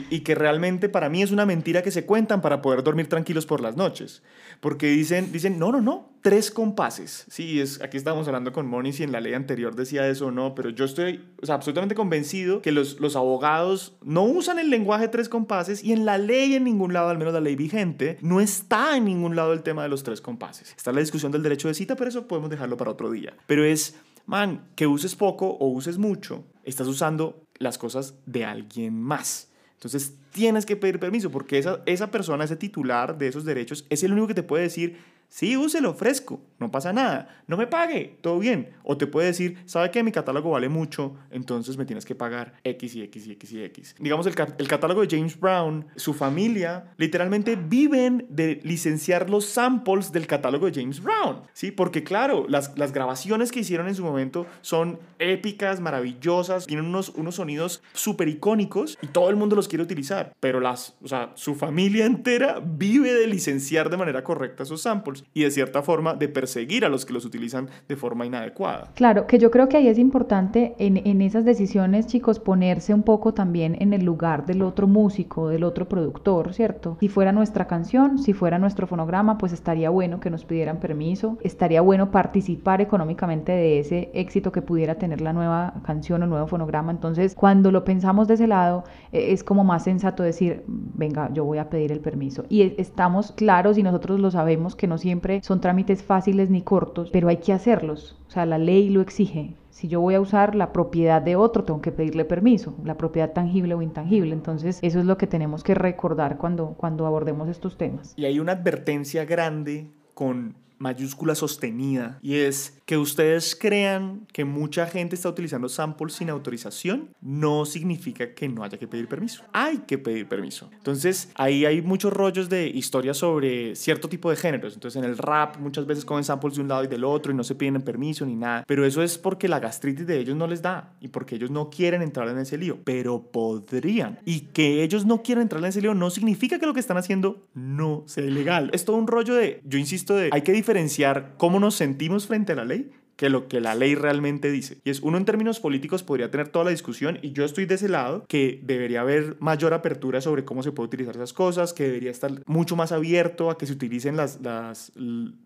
Y 0.09 0.21
que 0.21 0.35
realmente 0.35 0.89
para 0.89 1.09
mí 1.09 1.21
es 1.21 1.31
una 1.31 1.45
mentira 1.45 1.81
que 1.81 1.91
se 1.91 2.05
cuentan 2.05 2.41
para 2.41 2.61
poder 2.61 2.83
dormir 2.83 3.07
tranquilos 3.07 3.45
por 3.45 3.61
las 3.61 3.75
noches. 3.77 4.23
Porque 4.59 4.87
dicen, 4.87 5.31
dicen 5.31 5.59
no, 5.59 5.71
no, 5.71 5.81
no, 5.81 6.13
tres 6.21 6.49
compases. 6.51 7.25
Sí, 7.29 7.59
es, 7.59 7.81
aquí 7.81 7.97
estábamos 7.97 8.27
hablando 8.27 8.51
con 8.51 8.67
Moni 8.67 8.93
si 8.93 9.03
en 9.03 9.11
la 9.11 9.21
ley 9.21 9.33
anterior 9.33 9.75
decía 9.75 10.07
eso 10.07 10.27
o 10.27 10.31
no, 10.31 10.55
pero 10.55 10.69
yo 10.69 10.85
estoy 10.85 11.23
o 11.41 11.45
sea, 11.45 11.55
absolutamente 11.55 11.95
convencido 11.95 12.61
que 12.61 12.71
los, 12.71 12.99
los 12.99 13.15
abogados 13.15 13.97
no 14.01 14.23
usan 14.23 14.59
el 14.59 14.69
lenguaje 14.69 15.07
tres 15.07 15.29
compases 15.29 15.83
y 15.83 15.93
en 15.93 16.05
la 16.05 16.17
ley 16.17 16.55
en 16.55 16.63
ningún 16.63 16.93
lado, 16.93 17.09
al 17.09 17.17
menos 17.17 17.33
la 17.33 17.41
ley 17.41 17.55
vigente, 17.55 18.17
no 18.21 18.41
está 18.41 18.97
en 18.97 19.05
ningún 19.05 19.35
lado 19.35 19.53
el 19.53 19.63
tema 19.63 19.83
de 19.83 19.89
los 19.89 20.03
tres 20.03 20.21
compases. 20.21 20.73
Está 20.75 20.91
la 20.91 20.99
discusión 20.99 21.31
del 21.31 21.43
derecho 21.43 21.67
de 21.67 21.73
cita, 21.73 21.95
pero 21.95 22.09
eso 22.09 22.27
podemos 22.27 22.49
dejarlo 22.49 22.77
para 22.77 22.91
otro 22.91 23.11
día. 23.11 23.33
Pero 23.47 23.63
es, 23.63 23.95
man, 24.25 24.67
que 24.75 24.87
uses 24.87 25.15
poco 25.15 25.47
o 25.47 25.67
uses 25.67 25.97
mucho, 25.97 26.43
estás 26.63 26.87
usando 26.87 27.43
las 27.57 27.77
cosas 27.77 28.15
de 28.25 28.45
alguien 28.45 28.99
más. 29.01 29.51
Entonces 29.85 30.15
tienes 30.31 30.65
que 30.65 30.75
pedir 30.75 30.99
permiso 30.99 31.29
porque 31.29 31.59
esa, 31.59 31.83
esa 31.85 32.09
persona, 32.09 32.43
ese 32.43 32.55
titular 32.55 33.19
de 33.19 33.27
esos 33.27 33.45
derechos, 33.45 33.85
es 33.91 34.03
el 34.03 34.13
único 34.13 34.27
que 34.27 34.33
te 34.33 34.41
puede 34.41 34.63
decir, 34.63 34.97
sí, 35.29 35.55
úselo 35.55 35.93
fresco, 35.93 36.41
no 36.59 36.71
pasa 36.71 36.93
nada, 36.93 37.43
no 37.47 37.57
me 37.57 37.67
pague, 37.67 38.17
todo 38.21 38.39
bien. 38.39 38.69
O 38.83 38.97
te 38.97 39.07
puede 39.07 39.27
decir, 39.27 39.57
sabe 39.65 39.91
que 39.91 40.03
mi 40.03 40.11
catálogo 40.11 40.51
vale 40.51 40.69
mucho, 40.69 41.15
entonces 41.31 41.77
me 41.77 41.85
tienes 41.85 42.05
que 42.05 42.15
pagar 42.15 42.53
X 42.63 42.95
y 42.95 43.01
X 43.03 43.27
y 43.27 43.31
X 43.31 43.51
y 43.51 43.63
X. 43.63 43.95
Digamos, 43.99 44.25
el, 44.27 44.35
el 44.57 44.67
catálogo 44.67 45.01
de 45.01 45.15
James 45.15 45.39
Brown, 45.39 45.85
su 45.95 46.13
familia, 46.13 46.93
literalmente 46.97 47.55
viven 47.55 48.25
de 48.29 48.59
licenciar 48.63 49.29
los 49.29 49.45
samples 49.45 50.11
del 50.11 50.27
catálogo 50.27 50.69
de 50.69 50.81
James 50.81 51.01
Brown, 51.01 51.41
¿sí? 51.53 51.71
Porque 51.71 52.03
claro, 52.03 52.45
las, 52.47 52.77
las 52.77 52.91
grabaciones 52.93 53.51
que 53.51 53.59
hicieron 53.59 53.87
en 53.87 53.95
su 53.95 54.03
momento 54.03 54.45
son 54.61 54.99
épicas, 55.19 55.79
maravillosas, 55.79 56.67
tienen 56.67 56.85
unos, 56.85 57.09
unos 57.09 57.35
sonidos 57.35 57.81
súper 57.93 58.27
icónicos 58.27 58.97
y 59.01 59.07
todo 59.07 59.29
el 59.29 59.35
mundo 59.35 59.55
los 59.55 59.67
quiere 59.67 59.83
utilizar, 59.83 60.33
pero 60.39 60.59
las, 60.59 60.95
o 61.03 61.07
sea, 61.07 61.31
su 61.35 61.55
familia 61.55 62.05
entera 62.05 62.61
vive 62.63 63.13
de 63.13 63.27
licenciar 63.27 63.89
de 63.89 63.97
manera 63.97 64.23
correcta 64.23 64.63
esos 64.63 64.81
samples 64.81 65.23
y 65.33 65.43
de 65.43 65.51
cierta 65.51 65.81
forma 65.81 66.13
de 66.13 66.29
perseguir 66.45 66.85
a 66.85 66.89
los 66.89 67.05
que 67.05 67.13
los 67.13 67.25
utilizan 67.25 67.69
de 67.87 67.95
forma 67.95 68.23
inadecuada. 68.23 68.91
Claro, 68.93 69.25
que 69.25 69.39
yo 69.39 69.49
creo 69.49 69.67
que 69.67 69.77
ahí 69.77 69.87
es 69.87 69.97
importante 69.97 70.75
en, 70.77 70.97
en 70.97 71.23
esas 71.23 71.43
decisiones, 71.43 72.05
chicos, 72.05 72.39
ponerse 72.39 72.93
un 72.93 73.01
poco 73.01 73.33
también 73.33 73.75
en 73.79 73.93
el 73.93 74.05
lugar 74.05 74.45
del 74.45 74.61
otro 74.61 74.85
músico, 74.85 75.49
del 75.49 75.63
otro 75.63 75.89
productor, 75.89 76.53
¿cierto? 76.53 76.97
Si 76.99 77.07
fuera 77.09 77.31
nuestra 77.31 77.65
canción, 77.65 78.19
si 78.19 78.33
fuera 78.33 78.59
nuestro 78.59 78.85
fonograma, 78.85 79.39
pues 79.39 79.53
estaría 79.53 79.89
bueno 79.89 80.19
que 80.19 80.29
nos 80.29 80.45
pidieran 80.45 80.79
permiso, 80.79 81.39
estaría 81.41 81.81
bueno 81.81 82.11
participar 82.11 82.79
económicamente 82.79 83.51
de 83.51 83.79
ese 83.79 84.11
éxito 84.13 84.51
que 84.51 84.61
pudiera 84.61 84.95
tener 84.95 85.21
la 85.21 85.33
nueva 85.33 85.73
canción 85.83 86.21
o 86.21 86.27
nuevo 86.27 86.45
fonograma. 86.45 86.91
Entonces, 86.91 87.33
cuando 87.33 87.71
lo 87.71 87.83
pensamos 87.83 88.27
de 88.27 88.35
ese 88.35 88.45
lado, 88.45 88.83
eh, 89.11 89.31
es 89.31 89.43
como 89.43 89.63
más 89.63 89.83
sensato 89.83 90.21
decir, 90.21 90.63
venga, 90.67 91.31
yo 91.33 91.43
voy 91.43 91.57
a 91.57 91.71
pedir 91.71 91.91
el 91.91 92.01
permiso. 92.01 92.43
Y 92.49 92.75
estamos 92.79 93.31
claros 93.31 93.79
y 93.79 93.83
nosotros 93.83 94.19
lo 94.19 94.29
sabemos 94.29 94.75
que 94.75 94.85
nos 94.85 95.01
siempre 95.01 95.41
son 95.41 95.61
trámites 95.61 96.03
fáciles 96.03 96.34
ni 96.49 96.61
cortos, 96.61 97.09
pero 97.11 97.27
hay 97.27 97.37
que 97.37 97.53
hacerlos. 97.53 98.17
O 98.27 98.31
sea, 98.31 98.45
la 98.45 98.57
ley 98.57 98.89
lo 98.89 99.01
exige. 99.01 99.55
Si 99.69 99.87
yo 99.87 99.99
voy 99.99 100.15
a 100.15 100.21
usar 100.21 100.55
la 100.55 100.71
propiedad 100.71 101.21
de 101.21 101.35
otro, 101.35 101.63
tengo 101.63 101.81
que 101.81 101.91
pedirle 101.91 102.23
permiso, 102.23 102.75
la 102.83 102.95
propiedad 102.95 103.33
tangible 103.33 103.73
o 103.73 103.81
intangible. 103.81 104.33
Entonces, 104.33 104.79
eso 104.81 104.99
es 104.99 105.05
lo 105.05 105.17
que 105.17 105.27
tenemos 105.27 105.63
que 105.63 105.75
recordar 105.75 106.37
cuando, 106.37 106.75
cuando 106.77 107.05
abordemos 107.05 107.49
estos 107.49 107.77
temas. 107.77 108.13
Y 108.15 108.25
hay 108.25 108.39
una 108.39 108.53
advertencia 108.53 109.25
grande 109.25 109.89
con 110.13 110.55
mayúscula 110.77 111.35
sostenida 111.35 112.19
y 112.21 112.35
es 112.35 112.81
que 112.85 112.97
ustedes 112.97 113.55
crean 113.55 114.27
que 114.31 114.45
mucha 114.45 114.85
gente 114.85 115.15
está 115.15 115.27
utilizando 115.27 115.67
samples 115.69 116.13
sin 116.13 116.29
autorización 116.29 117.09
no 117.19 117.65
significa 117.65 118.33
que 118.35 118.47
no 118.47 118.63
haya 118.63 118.77
que 118.77 118.87
pedir 118.87 119.07
permiso. 119.07 119.43
Hay 119.53 119.79
que 119.79 119.97
pedir 119.97 120.27
permiso. 120.27 120.69
Entonces 120.71 121.31
ahí 121.33 121.65
hay 121.65 121.81
muchos 121.81 122.13
rollos 122.13 122.47
de 122.47 122.67
historias 122.67 123.17
sobre 123.17 123.75
cierto 123.75 124.07
tipo 124.07 124.29
de 124.29 124.35
géneros. 124.35 124.75
Entonces 124.75 125.01
en 125.01 125.09
el 125.09 125.17
rap 125.17 125.57
muchas 125.57 125.87
veces 125.87 126.05
cogen 126.05 126.23
samples 126.23 126.55
de 126.55 126.61
un 126.61 126.67
lado 126.67 126.83
y 126.83 126.87
del 126.87 127.03
otro 127.03 127.31
y 127.31 127.35
no 127.35 127.43
se 127.43 127.55
piden 127.55 127.81
permiso 127.81 128.23
ni 128.25 128.35
nada. 128.35 128.63
Pero 128.67 128.85
eso 128.85 129.01
es 129.01 129.17
porque 129.17 129.47
la 129.47 129.59
gastritis 129.59 130.05
de 130.05 130.19
ellos 130.19 130.35
no 130.35 130.45
les 130.45 130.61
da 130.61 130.93
y 131.01 131.07
porque 131.07 131.35
ellos 131.35 131.49
no 131.49 131.71
quieren 131.71 132.03
entrar 132.03 132.29
en 132.29 132.37
ese 132.37 132.57
lío. 132.57 132.77
Pero 132.83 133.31
podrían. 133.31 134.19
Y 134.25 134.41
que 134.41 134.83
ellos 134.83 135.05
no 135.05 135.23
quieran 135.23 135.41
entrar 135.43 135.63
en 135.63 135.69
ese 135.69 135.81
lío 135.81 135.95
no 135.95 136.11
significa 136.11 136.59
que 136.59 136.67
lo 136.67 136.73
que 136.73 136.79
están 136.81 136.97
haciendo 136.97 137.47
no 137.55 138.03
sea 138.05 138.25
ilegal. 138.25 138.69
Es 138.73 138.85
todo 138.85 138.97
un 138.97 139.07
rollo 139.07 139.33
de, 139.33 139.61
yo 139.65 139.79
insisto, 139.79 140.15
de 140.15 140.29
hay 140.31 140.43
que 140.43 140.51
diferenciar 140.51 141.33
cómo 141.37 141.59
nos 141.59 141.73
sentimos 141.75 142.27
frente 142.27 142.53
a 142.53 142.55
la 142.55 142.65
ley 142.65 142.74
que 143.15 143.29
lo 143.29 143.47
que 143.47 143.61
la 143.61 143.75
ley 143.75 143.95
realmente 143.95 144.51
dice. 144.51 144.77
Y 144.83 144.89
es 144.89 144.99
uno 145.01 145.17
en 145.17 145.25
términos 145.25 145.59
políticos 145.59 146.03
podría 146.03 146.31
tener 146.31 146.49
toda 146.49 146.65
la 146.65 146.71
discusión 146.71 147.19
y 147.21 147.31
yo 147.31 147.45
estoy 147.45 147.65
de 147.65 147.75
ese 147.75 147.89
lado 147.89 148.25
que 148.27 148.59
debería 148.63 149.01
haber 149.01 149.37
mayor 149.39 149.73
apertura 149.73 150.21
sobre 150.21 150.45
cómo 150.45 150.63
se 150.63 150.71
puede 150.71 150.87
utilizar 150.87 151.15
esas 151.15 151.33
cosas, 151.33 151.73
que 151.73 151.83
debería 151.83 152.11
estar 152.11 152.31
mucho 152.45 152.75
más 152.75 152.91
abierto 152.91 153.49
a 153.49 153.57
que 153.57 153.65
se 153.65 153.73
utilicen 153.73 154.17
las, 154.17 154.41
las 154.41 154.91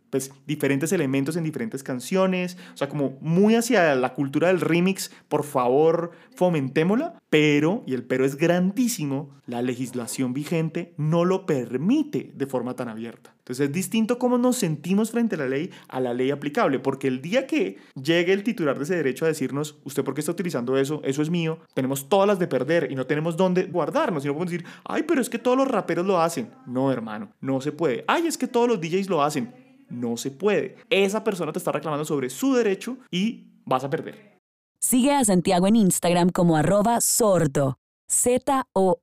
pues, 0.09 0.31
diferentes 0.47 0.91
elementos 0.91 1.35
en 1.35 1.43
diferentes 1.43 1.83
canciones, 1.83 2.57
o 2.73 2.77
sea, 2.77 2.89
como 2.89 3.17
muy 3.21 3.55
hacia 3.55 3.95
la 3.95 4.13
cultura 4.13 4.47
del 4.47 4.61
remix, 4.61 5.11
por 5.27 5.43
favor, 5.43 6.11
fomentémosla, 6.35 7.21
pero, 7.29 7.83
y 7.85 7.93
el 7.93 8.03
pero 8.03 8.25
es 8.25 8.35
grandísimo, 8.35 9.29
la 9.45 9.61
legislación 9.61 10.33
vigente 10.33 10.93
no 10.97 11.25
lo 11.25 11.45
permite 11.45 12.31
de 12.35 12.45
forma 12.47 12.75
tan 12.75 12.89
abierta. 12.89 13.33
Entonces 13.39 13.67
es 13.67 13.73
distinto 13.73 14.19
cómo 14.19 14.37
nos 14.37 14.57
sentimos 14.57 15.09
frente 15.09 15.33
a 15.33 15.39
la 15.39 15.47
ley 15.47 15.71
a 15.87 15.99
la 15.99 16.13
ley 16.13 16.29
aplicable, 16.29 16.77
porque 16.77 17.07
el 17.07 17.19
día 17.19 17.47
que 17.47 17.77
llegue 17.95 18.31
el 18.31 18.43
titular 18.43 18.77
de 18.77 18.83
ese 18.83 18.95
derecho 18.95 19.25
a 19.25 19.27
decirnos, 19.27 19.79
usted 19.83 20.03
por 20.03 20.13
qué 20.13 20.21
está 20.21 20.31
utilizando 20.31 20.77
eso, 20.77 21.01
eso 21.03 21.23
es 21.23 21.31
mío, 21.31 21.57
tenemos 21.73 22.09
todas 22.09 22.27
las 22.27 22.37
de 22.37 22.47
perder 22.47 22.91
y 22.91 22.95
no 22.95 23.07
tenemos 23.07 23.37
dónde 23.37 23.63
guardarnos, 23.63 24.23
y 24.23 24.27
no 24.27 24.33
podemos 24.33 24.51
decir, 24.51 24.67
ay, 24.85 25.03
pero 25.03 25.19
es 25.19 25.29
que 25.29 25.39
todos 25.39 25.57
los 25.57 25.67
raperos 25.67 26.05
lo 26.05 26.21
hacen. 26.21 26.51
No, 26.67 26.91
hermano, 26.91 27.31
no 27.41 27.59
se 27.59 27.71
puede. 27.71 28.03
Ay, 28.07 28.27
es 28.27 28.37
que 28.37 28.47
todos 28.47 28.67
los 28.67 28.79
DJs 28.79 29.09
lo 29.09 29.23
hacen. 29.23 29.51
No 29.89 30.17
se 30.17 30.31
puede. 30.31 30.77
Esa 30.89 31.23
persona 31.23 31.51
te 31.51 31.59
está 31.59 31.71
reclamando 31.71 32.05
sobre 32.05 32.29
su 32.29 32.53
derecho 32.53 32.97
y 33.11 33.51
vas 33.65 33.83
a 33.83 33.89
perder. 33.89 34.37
Sigue 34.81 35.13
a 35.13 35.25
Santiago 35.25 35.67
en 35.67 35.75
Instagram 35.75 36.29
como 36.29 36.55
arroba 36.55 37.01
sordo. 37.01 37.77
Z-O-O-R-D-O. 38.09 38.97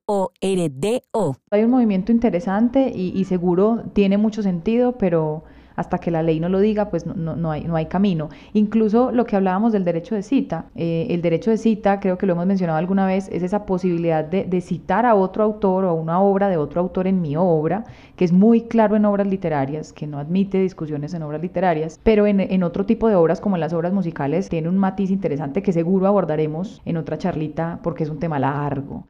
Hay 1.51 1.63
un 1.63 1.71
movimiento 1.71 2.11
interesante 2.11 2.91
y, 2.93 3.17
y 3.17 3.25
seguro 3.25 3.85
tiene 3.93 4.17
mucho 4.17 4.43
sentido, 4.43 4.97
pero 4.97 5.45
hasta 5.77 5.99
que 5.99 6.11
la 6.11 6.23
ley 6.23 6.41
no 6.41 6.49
lo 6.49 6.59
diga, 6.59 6.89
pues 6.89 7.05
no, 7.05 7.35
no, 7.35 7.51
hay, 7.51 7.63
no 7.63 7.75
hay 7.77 7.85
camino. 7.85 8.29
Incluso 8.53 9.11
lo 9.11 9.25
que 9.25 9.37
hablábamos 9.37 9.71
del 9.71 9.85
derecho 9.85 10.15
de 10.15 10.23
cita, 10.23 10.65
eh, 10.75 11.07
el 11.11 11.21
derecho 11.21 11.51
de 11.51 11.57
cita, 11.57 11.99
creo 12.01 12.17
que 12.17 12.25
lo 12.25 12.33
hemos 12.33 12.47
mencionado 12.47 12.79
alguna 12.79 13.05
vez, 13.05 13.29
es 13.31 13.43
esa 13.43 13.65
posibilidad 13.65 14.25
de, 14.25 14.43
de, 14.43 14.59
citar 14.59 15.05
a 15.05 15.15
otro 15.15 15.43
autor 15.43 15.85
o 15.85 15.89
a 15.89 15.93
una 15.93 16.19
obra 16.19 16.49
de 16.49 16.57
otro 16.57 16.81
autor 16.81 17.07
en 17.07 17.21
mi 17.21 17.37
obra, 17.37 17.85
que 18.15 18.25
es 18.25 18.33
muy 18.33 18.61
claro 18.61 18.95
en 18.95 19.05
obras 19.05 19.27
literarias, 19.27 19.93
que 19.93 20.07
no 20.07 20.17
admite 20.17 20.59
discusiones 20.59 21.13
en 21.13 21.21
obras 21.21 21.41
literarias, 21.41 21.99
pero 22.03 22.25
en, 22.25 22.39
en 22.39 22.63
otro 22.63 22.85
tipo 22.85 23.07
de 23.07 23.15
obras 23.15 23.39
como 23.39 23.55
en 23.55 23.61
las 23.61 23.73
obras 23.73 23.93
musicales 23.93 24.49
tiene 24.49 24.69
un 24.69 24.77
matiz 24.77 25.11
interesante 25.11 25.61
que 25.61 25.73
seguro 25.73 26.07
abordaremos 26.07 26.81
en 26.85 26.97
otra 26.97 27.17
charlita 27.17 27.79
porque 27.83 28.03
es 28.03 28.09
un 28.09 28.19
tema 28.19 28.39
largo. 28.39 29.07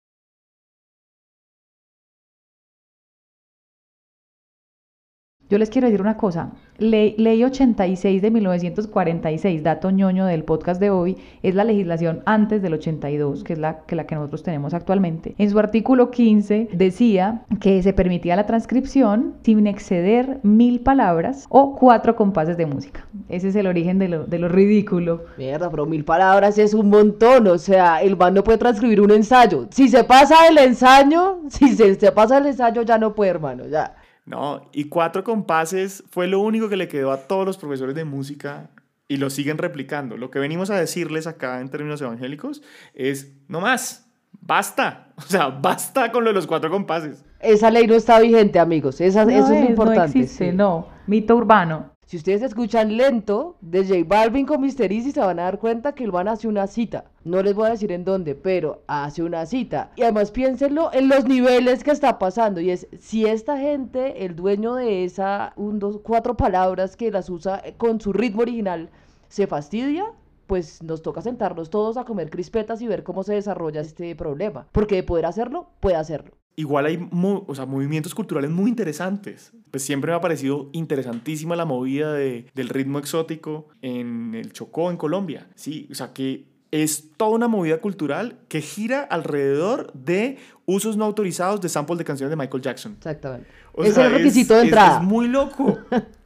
Yo 5.50 5.58
les 5.58 5.70
quiero 5.70 5.88
decir 5.88 6.02
una 6.02 6.18
cosa, 6.18 6.52
ley, 6.78 7.16
ley 7.18 7.42
86 7.42 8.22
de 8.22 8.32
1946, 8.32 9.64
dato 9.64 9.92
ñoño 9.92 10.26
del 10.26 10.44
podcast 10.44 10.82
de 10.82 10.90
hoy, 10.90 11.16
es 11.42 11.56
la 11.56 11.64
legislación 11.64 12.22
antes 12.26 12.62
del 12.62 12.74
82, 12.74 13.46
que 13.46 13.54
es 13.54 13.60
la 13.60 13.80
que, 13.86 13.96
la 13.96 14.06
que 14.06 14.16
nosotros 14.16 14.44
tenemos 14.44 14.74
actualmente. 14.74 15.36
En 15.38 15.50
su 15.50 15.58
artículo 15.58 16.12
15 16.12 16.68
decía 16.74 17.44
que 17.62 17.82
se 17.82 17.94
permitía 17.94 18.36
la 18.36 18.46
transcripción 18.46 19.36
sin 19.42 19.68
exceder 19.68 20.42
mil 20.44 20.82
palabras 20.82 21.46
o 21.48 21.78
cuatro 21.78 22.18
compases 22.18 22.58
de 22.58 22.66
música. 22.66 23.08
Ese 23.30 23.48
es 23.48 23.56
el 23.56 23.68
origen 23.68 24.00
de 24.00 24.10
lo, 24.10 24.26
de 24.26 24.40
lo 24.40 24.50
ridículo. 24.50 25.24
Mierda, 25.38 25.70
pero 25.72 25.86
mil 25.86 26.04
palabras 26.04 26.58
es 26.58 26.74
un 26.74 26.90
montón, 26.90 27.48
o 27.48 27.58
sea, 27.58 28.02
el 28.02 28.18
man 28.18 28.34
no 28.34 28.44
puede 28.44 28.58
transcribir 28.58 29.00
un 29.00 29.12
ensayo. 29.12 29.68
Si 29.72 29.88
se 29.88 30.04
pasa 30.04 30.36
el 30.50 30.58
ensayo, 30.58 31.40
si 31.48 31.70
se, 31.70 31.96
se 31.96 32.12
pasa 32.12 32.40
el 32.40 32.48
ensayo 32.48 32.82
ya 32.82 32.98
no 32.98 33.16
puede, 33.16 33.32
hermano, 33.32 33.66
ya. 33.66 33.96
No, 34.28 34.70
y 34.74 34.90
cuatro 34.90 35.24
compases 35.24 36.04
fue 36.10 36.28
lo 36.28 36.42
único 36.42 36.68
que 36.68 36.76
le 36.76 36.90
quedó 36.90 37.14
a 37.14 37.28
todos 37.28 37.46
los 37.46 37.58
profesores 37.58 37.96
de 37.96 38.04
música 38.04 38.70
y 39.08 39.18
lo 39.18 39.30
siguen 39.30 39.58
replicando. 39.58 40.18
Lo 40.18 40.30
que 40.32 40.40
venimos 40.40 40.70
a 40.70 40.76
decirles 40.76 41.28
acá 41.28 41.62
en 41.62 41.70
términos 41.70 42.02
evangélicos 42.02 42.62
es, 42.94 43.32
no 43.48 43.62
más, 43.62 44.06
basta, 44.42 45.08
o 45.16 45.22
sea, 45.22 45.48
basta 45.48 46.12
con 46.12 46.26
lo 46.26 46.32
de 46.32 46.34
los 46.34 46.46
cuatro 46.46 46.70
compases. 46.70 47.24
Esa 47.40 47.72
ley 47.72 47.88
no 47.88 47.94
está 47.96 48.20
vigente, 48.20 48.60
amigos, 48.60 49.00
Esa, 49.00 49.24
No 49.24 49.32
eso 49.32 49.54
es, 49.54 49.64
es, 49.64 49.70
importante. 49.70 50.18
No 50.18 50.24
existe, 50.24 50.52
sí. 50.52 50.56
no. 50.56 50.90
Mito 51.08 51.34
urbano. 51.38 51.94
Si 52.08 52.16
ustedes 52.16 52.42
escuchan 52.42 52.96
lento 52.96 53.58
de 53.60 53.86
J 53.86 54.06
Balvin 54.08 54.46
con 54.46 54.62
Mister 54.62 54.94
Easy 54.94 55.12
se 55.12 55.20
van 55.20 55.40
a 55.40 55.44
dar 55.44 55.60
cuenta 55.60 55.94
que 55.94 56.06
el 56.06 56.14
man 56.14 56.30
hace 56.30 56.48
una 56.48 56.66
cita. 56.66 57.12
No 57.26 57.44
les 57.44 57.54
voy 57.54 57.68
a 57.68 57.72
decir 57.72 57.92
en 57.92 58.06
dónde, 58.06 58.34
pero 58.34 58.82
hace 58.88 59.24
una 59.24 59.46
cita. 59.46 59.92
Y 59.98 60.04
además 60.04 60.32
piénsenlo 60.32 60.90
en 60.94 61.10
los 61.10 61.26
niveles 61.26 61.84
que 61.84 61.92
está 61.92 62.18
pasando. 62.18 62.62
Y 62.62 62.70
es, 62.70 62.88
si 62.98 63.26
esta 63.26 63.58
gente, 63.58 64.24
el 64.24 64.38
dueño 64.38 64.76
de 64.76 65.04
esa, 65.04 65.52
un, 65.58 65.80
dos, 65.80 66.00
cuatro 66.02 66.38
palabras 66.38 66.96
que 66.96 67.12
las 67.12 67.30
usa 67.30 67.62
con 67.76 68.00
su 68.00 68.14
ritmo 68.14 68.44
original, 68.44 68.90
se 69.28 69.46
fastidia, 69.46 70.06
pues 70.48 70.82
nos 70.82 71.02
toca 71.02 71.22
sentarnos 71.22 71.70
todos 71.70 71.98
a 71.98 72.06
comer 72.06 72.30
crispetas 72.30 72.82
y 72.82 72.88
ver 72.88 73.04
cómo 73.04 73.24
se 73.24 73.34
desarrolla 73.34 73.82
este 73.82 74.16
problema. 74.16 74.66
Porque 74.72 74.96
de 74.96 75.04
poder 75.04 75.26
hacerlo, 75.26 75.72
puede 75.82 75.98
hacerlo. 75.98 76.32
Igual 76.60 76.88
hay 76.88 77.08
o 77.14 77.54
sea, 77.56 77.68
movimientos 77.68 78.16
culturales 78.16 78.50
muy 78.50 78.70
interesantes. 78.70 79.54
Pues 79.70 79.84
siempre 79.84 80.12
me 80.12 80.18
ha 80.18 80.22
parecido 80.22 80.70
interesantísima 80.74 81.56
la 81.56 81.66
movida 81.66 82.12
de, 82.14 82.48
del 82.56 82.70
ritmo 82.70 82.98
exótico 82.98 83.68
en 83.84 84.34
el 84.34 84.52
Chocó, 84.54 84.90
en 84.90 84.98
Colombia. 84.98 85.48
Sí, 85.56 85.88
o 85.92 85.94
sea, 85.96 86.14
que 86.14 86.46
es 86.72 87.12
toda 87.16 87.32
una 87.32 87.48
movida 87.48 87.78
cultural 87.80 88.40
que 88.50 88.62
gira 88.62 89.02
alrededor 89.04 89.94
de 89.94 90.40
usos 90.66 90.98
no 90.98 91.06
autorizados 91.06 91.62
de 91.62 91.70
samples 91.70 92.00
de 92.00 92.06
canciones 92.06 92.32
de 92.32 92.36
Michael 92.36 92.64
Jackson. 92.64 92.94
Exactamente. 92.98 93.48
O 93.74 93.84
Ese 93.84 93.94
sea, 93.94 94.08
es 94.08 94.12
el 94.12 94.18
requisito 94.18 94.54
de 94.56 94.60
es- 94.62 94.66
entrada. 94.66 94.98
Es, 94.98 95.04
muy 95.04 95.28
loco. 95.28 95.78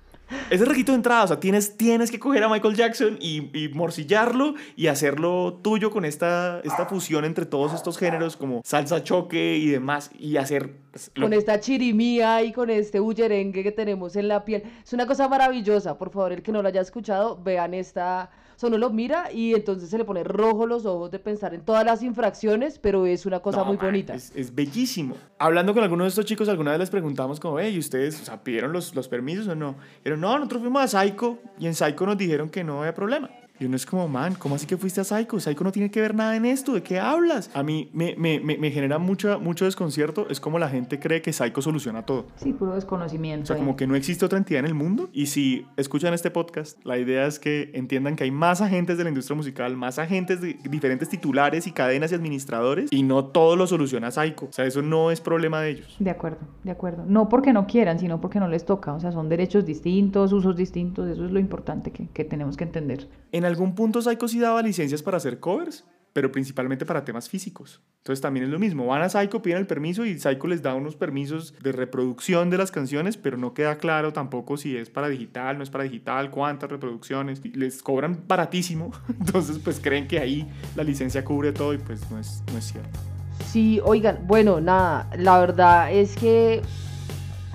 Es 0.49 0.59
el 0.61 0.67
requisito 0.67 0.91
de 0.91 0.97
entrada, 0.97 1.23
o 1.23 1.27
sea, 1.27 1.39
tienes, 1.39 1.77
tienes 1.77 2.11
que 2.11 2.19
coger 2.19 2.43
a 2.43 2.49
Michael 2.49 2.75
Jackson 2.75 3.17
y, 3.19 3.49
y 3.57 3.69
morcillarlo 3.69 4.55
y 4.75 4.87
hacerlo 4.87 5.59
tuyo 5.61 5.91
con 5.91 6.05
esta, 6.05 6.59
esta 6.63 6.85
fusión 6.85 7.25
entre 7.25 7.45
todos 7.45 7.73
estos 7.73 7.97
géneros 7.97 8.37
como 8.37 8.61
salsa 8.63 9.03
choque 9.03 9.57
y 9.57 9.67
demás 9.67 10.09
y 10.17 10.37
hacer... 10.37 10.73
pues, 10.91 11.11
lo- 11.15 11.23
con 11.25 11.33
esta 11.33 11.59
chirimía 11.59 12.43
y 12.43 12.51
con 12.53 12.69
este 12.69 12.99
bullerengue 12.99 13.63
que 13.63 13.71
tenemos 13.71 14.15
en 14.15 14.27
la 14.27 14.45
piel. 14.45 14.63
Es 14.83 14.93
una 14.93 15.05
cosa 15.05 15.27
maravillosa. 15.27 15.97
Por 15.97 16.11
favor, 16.11 16.31
el 16.33 16.41
que 16.41 16.51
no 16.51 16.61
lo 16.61 16.67
haya 16.67 16.81
escuchado, 16.81 17.41
vean 17.41 17.73
esta. 17.73 18.29
O 18.61 18.63
sea, 18.63 18.67
uno 18.67 18.77
lo 18.77 18.91
mira 18.91 19.31
y 19.31 19.55
entonces 19.55 19.89
se 19.89 19.97
le 19.97 20.05
pone 20.05 20.23
rojo 20.23 20.67
los 20.67 20.85
ojos 20.85 21.09
de 21.09 21.17
pensar 21.17 21.55
en 21.55 21.61
todas 21.61 21.83
las 21.83 22.03
infracciones, 22.03 22.77
pero 22.77 23.07
es 23.07 23.25
una 23.25 23.39
cosa 23.39 23.57
No, 23.57 23.65
muy 23.65 23.77
man, 23.77 23.87
bonita. 23.87 24.13
Es, 24.13 24.31
es 24.35 24.53
bellísimo. 24.53 25.15
Hablando 25.39 25.73
con 25.73 25.81
algunos 25.81 26.05
de 26.05 26.09
estos 26.09 26.25
chicos, 26.25 26.47
alguna 26.47 26.69
vez 26.69 26.79
les 26.79 26.91
preguntamos 26.91 27.39
como, 27.39 27.59
hey, 27.59 27.73
¿y 27.73 27.79
ustedes 27.79 28.21
o 28.21 28.25
sea, 28.25 28.43
pidieron 28.43 28.71
los, 28.71 28.93
los 28.93 29.07
permisos 29.07 29.47
o 29.47 29.55
no? 29.55 29.77
Dijeron, 30.03 30.21
no, 30.21 30.35
nosotros 30.37 30.61
fuimos 30.61 30.93
a 30.93 31.01
Psycho 31.03 31.39
y 31.57 31.65
en 31.65 31.73
Psycho 31.73 32.05
nos 32.05 32.19
dijeron 32.19 32.51
que 32.51 32.63
no 32.63 32.81
había 32.81 32.93
problema. 32.93 33.31
Y 33.61 33.65
uno 33.65 33.75
es 33.75 33.85
como, 33.85 34.07
man, 34.07 34.33
¿cómo 34.39 34.55
así 34.55 34.65
que 34.65 34.75
fuiste 34.75 35.01
a 35.01 35.03
Psycho? 35.03 35.39
Psycho 35.39 35.63
no 35.63 35.71
tiene 35.71 35.91
que 35.91 36.01
ver 36.01 36.15
nada 36.15 36.35
en 36.35 36.45
esto, 36.45 36.73
¿de 36.73 36.81
qué 36.81 36.99
hablas? 36.99 37.51
A 37.53 37.61
mí 37.61 37.91
me, 37.93 38.15
me, 38.17 38.39
me, 38.39 38.57
me 38.57 38.71
genera 38.71 38.97
mucho, 38.97 39.39
mucho 39.39 39.65
desconcierto, 39.65 40.25
es 40.31 40.39
como 40.39 40.57
la 40.57 40.67
gente 40.67 40.99
cree 40.99 41.21
que 41.21 41.31
Psycho 41.31 41.61
soluciona 41.61 42.03
todo. 42.03 42.25
Sí, 42.37 42.53
puro 42.53 42.73
desconocimiento. 42.73 43.43
O 43.43 43.45
sea, 43.45 43.57
ahí. 43.57 43.61
como 43.61 43.75
que 43.75 43.85
no 43.85 43.93
existe 43.93 44.25
otra 44.25 44.39
entidad 44.39 44.61
en 44.61 44.65
el 44.65 44.73
mundo. 44.73 45.09
Y 45.13 45.27
si 45.27 45.67
escuchan 45.77 46.15
este 46.15 46.31
podcast, 46.31 46.83
la 46.83 46.97
idea 46.97 47.27
es 47.27 47.37
que 47.37 47.69
entiendan 47.75 48.15
que 48.15 48.23
hay 48.23 48.31
más 48.31 48.61
agentes 48.61 48.97
de 48.97 49.03
la 49.03 49.11
industria 49.11 49.35
musical, 49.35 49.77
más 49.77 49.99
agentes 49.99 50.41
de 50.41 50.57
diferentes 50.67 51.09
titulares 51.09 51.67
y 51.67 51.71
cadenas 51.71 52.11
y 52.11 52.15
administradores, 52.15 52.91
y 52.91 53.03
no 53.03 53.25
todo 53.25 53.55
lo 53.55 53.67
soluciona 53.67 54.09
Psycho. 54.09 54.47
O 54.47 54.53
sea, 54.53 54.65
eso 54.65 54.81
no 54.81 55.11
es 55.11 55.21
problema 55.21 55.61
de 55.61 55.69
ellos. 55.69 55.95
De 55.99 56.09
acuerdo, 56.09 56.39
de 56.63 56.71
acuerdo. 56.71 57.05
No 57.05 57.29
porque 57.29 57.53
no 57.53 57.67
quieran, 57.67 57.99
sino 57.99 58.19
porque 58.21 58.39
no 58.39 58.47
les 58.47 58.65
toca. 58.65 58.91
O 58.93 58.99
sea, 58.99 59.11
son 59.11 59.29
derechos 59.29 59.67
distintos, 59.67 60.33
usos 60.33 60.55
distintos. 60.55 61.07
Eso 61.07 61.25
es 61.25 61.31
lo 61.31 61.39
importante 61.39 61.91
que, 61.91 62.07
que 62.07 62.25
tenemos 62.25 62.57
que 62.57 62.63
entender. 62.63 63.07
En 63.31 63.45
algún 63.51 63.75
punto 63.75 64.01
Psycho 64.01 64.27
sí 64.27 64.39
daba 64.39 64.61
licencias 64.61 65.03
para 65.03 65.17
hacer 65.17 65.39
covers. 65.39 65.85
pero 66.13 66.29
principalmente 66.29 66.85
para 66.85 67.05
temas 67.05 67.29
físicos. 67.29 67.81
Entonces 67.99 68.21
también 68.21 68.45
es 68.45 68.51
lo 68.51 68.59
mismo, 68.59 68.85
van 68.85 69.01
a 69.01 69.07
Psycho, 69.07 69.41
piden 69.41 69.59
el 69.59 69.65
permiso 69.67 70.05
y 70.05 70.19
Psycho 70.19 70.47
les 70.47 70.61
da 70.61 70.75
unos 70.75 70.97
permisos 70.97 71.53
de 71.63 71.71
reproducción 71.71 72.49
de 72.49 72.57
las 72.57 72.69
canciones, 72.69 73.15
pero 73.15 73.37
no 73.37 73.53
queda 73.53 73.77
claro 73.77 74.11
tampoco 74.11 74.57
si 74.57 74.75
es 74.75 74.89
para 74.89 75.07
digital, 75.07 75.57
no 75.57 75.63
es 75.63 75.69
para 75.69 75.85
digital, 75.85 76.29
cuántas 76.29 76.69
reproducciones. 76.69 77.41
Les 77.55 77.81
cobran 77.81 78.25
baratísimo, 78.27 78.91
entonces 79.19 79.57
pues 79.59 79.79
creen 79.79 80.07
que 80.07 80.19
ahí 80.19 80.45
la 80.75 80.83
licencia 80.83 81.23
cubre 81.23 81.53
todo 81.53 81.73
y 81.73 81.77
pues 81.77 82.09
no 82.11 82.19
es, 82.19 82.43
no 82.51 82.57
es 82.57 82.65
cierto. 82.65 82.99
Sí, 83.45 83.79
oigan, 83.83 84.19
bueno, 84.27 84.59
nada, 84.59 85.09
la 85.17 85.39
verdad 85.39 85.93
es 85.93 86.15
que 86.15 86.61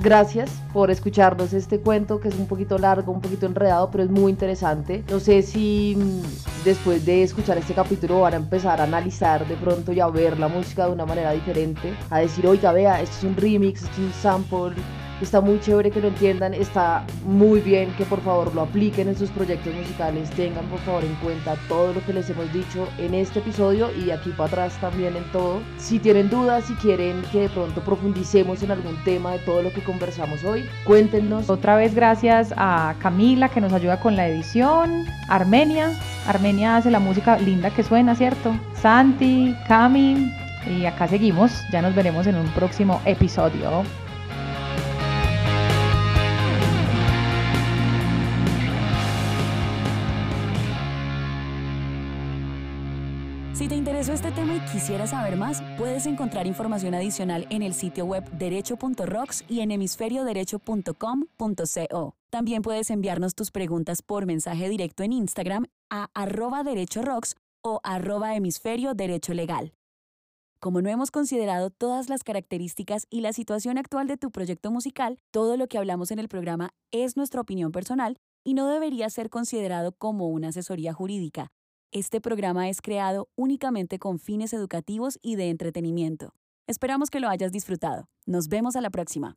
Gracias 0.07 0.53
por 0.73 0.92
escucharnos 0.92 1.53
este 1.53 1.81
cuento 1.81 2.21
que 2.21 2.29
es 2.29 2.37
un 2.37 2.47
poquito 2.47 2.79
largo, 2.79 3.11
un 3.11 3.21
poquito 3.21 3.45
enredado, 3.45 3.90
pero 3.90 4.05
es 4.05 4.11
muy 4.11 4.31
interesante. 4.31 5.03
No 5.11 5.19
sé 5.19 5.42
si 5.42 5.97
mm, 5.99 6.64
después 6.64 7.05
de 7.05 7.25
escuchar 7.25 7.59
este 7.59 7.75
capítulo 7.75 8.21
van 8.21 8.35
a 8.35 8.37
empezar 8.37 8.81
a 8.81 8.85
analizar 8.85 9.45
de 9.49 9.57
pronto 9.57 9.92
y 9.92 9.99
a 9.99 10.07
ver 10.07 10.38
la 10.38 10.47
música 10.47 10.87
de 10.87 10.92
una 10.92 11.07
manera 11.07 11.33
diferente, 11.33 11.92
a 12.09 12.21
decir, 12.21 12.47
oiga, 12.47 12.71
vea, 12.71 13.03
esto 13.03 13.16
es 13.16 13.25
un 13.25 13.37
remix, 13.37 13.83
esto 13.83 13.95
es 13.95 13.99
un 13.99 14.12
sample, 14.12 14.77
Está 15.20 15.40
muy 15.40 15.59
chévere 15.61 15.90
que 15.90 16.00
lo 16.02 16.09
entiendan, 16.09 16.52
está 16.52 17.02
muy 17.24 17.61
bien 17.61 17.90
que 17.96 18.05
por 18.05 18.20
favor 18.20 18.55
lo 18.55 18.61
apliquen 18.61 19.09
en 19.09 19.16
sus 19.16 19.31
proyectos 19.31 19.74
musicales, 19.74 20.29
tengan 20.31 20.66
por 20.66 20.79
favor 20.81 21.05
en 21.05 21.14
cuenta 21.16 21.57
todo 21.68 21.94
lo 21.94 22.05
que 22.05 22.12
les 22.12 22.29
hemos 22.29 22.52
dicho 22.52 22.87
en 22.98 23.14
este 23.14 23.38
episodio 23.38 23.88
y 23.94 24.11
aquí 24.11 24.29
para 24.31 24.48
atrás 24.48 24.79
también 24.79 25.16
en 25.16 25.24
todo. 25.33 25.61
Si 25.79 25.98
tienen 25.98 26.29
dudas, 26.29 26.64
si 26.66 26.74
quieren 26.74 27.22
que 27.33 27.42
de 27.42 27.48
pronto 27.48 27.81
profundicemos 27.81 28.62
en 28.62 28.72
algún 28.72 29.02
tema 29.05 29.33
de 29.33 29.38
todo 29.38 29.62
lo 29.62 29.72
que 29.72 29.83
conversamos 29.83 30.44
hoy, 30.44 30.68
cuéntenos. 30.85 31.48
Otra 31.48 31.76
vez 31.76 31.94
gracias 31.94 32.52
a 32.57 32.94
Camila 33.00 33.48
que 33.48 33.62
nos 33.62 33.72
ayuda 33.72 33.98
con 34.00 34.16
la 34.16 34.29
edición, 34.29 35.07
Armenia, 35.29 35.92
Armenia 36.26 36.76
hace 36.76 36.90
la 36.90 37.00
música 37.00 37.38
linda 37.38 37.70
que 37.70 37.83
suena, 37.83 38.14
¿cierto? 38.14 38.55
Santi, 38.74 39.57
Cami, 39.66 40.31
y 40.66 40.85
acá 40.85 41.09
seguimos, 41.09 41.52
ya 41.72 41.81
nos 41.81 41.94
veremos 41.94 42.26
en 42.26 42.37
un 42.37 42.48
próximo 42.48 43.00
episodio. 43.07 43.83
Este 54.16 54.33
tema 54.33 54.57
y 54.57 54.61
quisieras 54.61 55.11
saber 55.11 55.37
más, 55.37 55.62
puedes 55.76 56.07
encontrar 56.07 56.46
información 56.46 56.94
adicional 56.94 57.46
en 57.50 57.62
el 57.62 57.74
sitio 57.74 58.07
web 58.07 58.24
derecho.rocks 58.31 59.44
y 59.46 59.61
en 59.61 59.72
hemisferioderecho.com.co. 59.72 62.16
También 62.31 62.62
puedes 62.62 62.88
enviarnos 62.88 63.35
tus 63.35 63.50
preguntas 63.50 64.00
por 64.00 64.24
mensaje 64.24 64.70
directo 64.70 65.02
en 65.02 65.12
Instagram 65.12 65.66
a 65.90 66.09
arroba 66.14 66.64
derechorocks 66.64 67.35
o 67.62 67.81
arroba 67.85 68.35
hemisferio 68.35 68.94
derecho 68.94 69.35
legal. 69.35 69.74
Como 70.61 70.81
no 70.81 70.88
hemos 70.88 71.11
considerado 71.11 71.68
todas 71.68 72.09
las 72.09 72.24
características 72.24 73.07
y 73.11 73.20
la 73.20 73.35
situación 73.35 73.76
actual 73.76 74.07
de 74.07 74.16
tu 74.16 74.31
proyecto 74.31 74.70
musical, 74.70 75.18
todo 75.31 75.59
lo 75.59 75.66
que 75.66 75.76
hablamos 75.76 76.11
en 76.11 76.20
el 76.20 76.29
programa 76.29 76.70
es 76.90 77.18
nuestra 77.18 77.42
opinión 77.42 77.70
personal 77.70 78.16
y 78.44 78.55
no 78.55 78.66
debería 78.68 79.11
ser 79.11 79.29
considerado 79.29 79.92
como 79.92 80.29
una 80.29 80.48
asesoría 80.48 80.94
jurídica. 80.94 81.50
Este 81.92 82.20
programa 82.20 82.68
es 82.68 82.83
creado 82.83 83.29
únicamente 83.37 83.99
con 83.99 84.18
fines 84.18 84.53
educativos 84.53 85.18
y 85.22 85.37
de 85.37 85.51
entretenimiento. 85.51 86.35
Esperamos 86.66 87.11
que 87.11 87.20
lo 87.20 87.29
hayas 87.29 87.53
disfrutado. 87.53 88.09
Nos 88.27 88.49
vemos 88.49 88.75
a 88.75 88.81
la 88.81 88.90
próxima. 88.90 89.37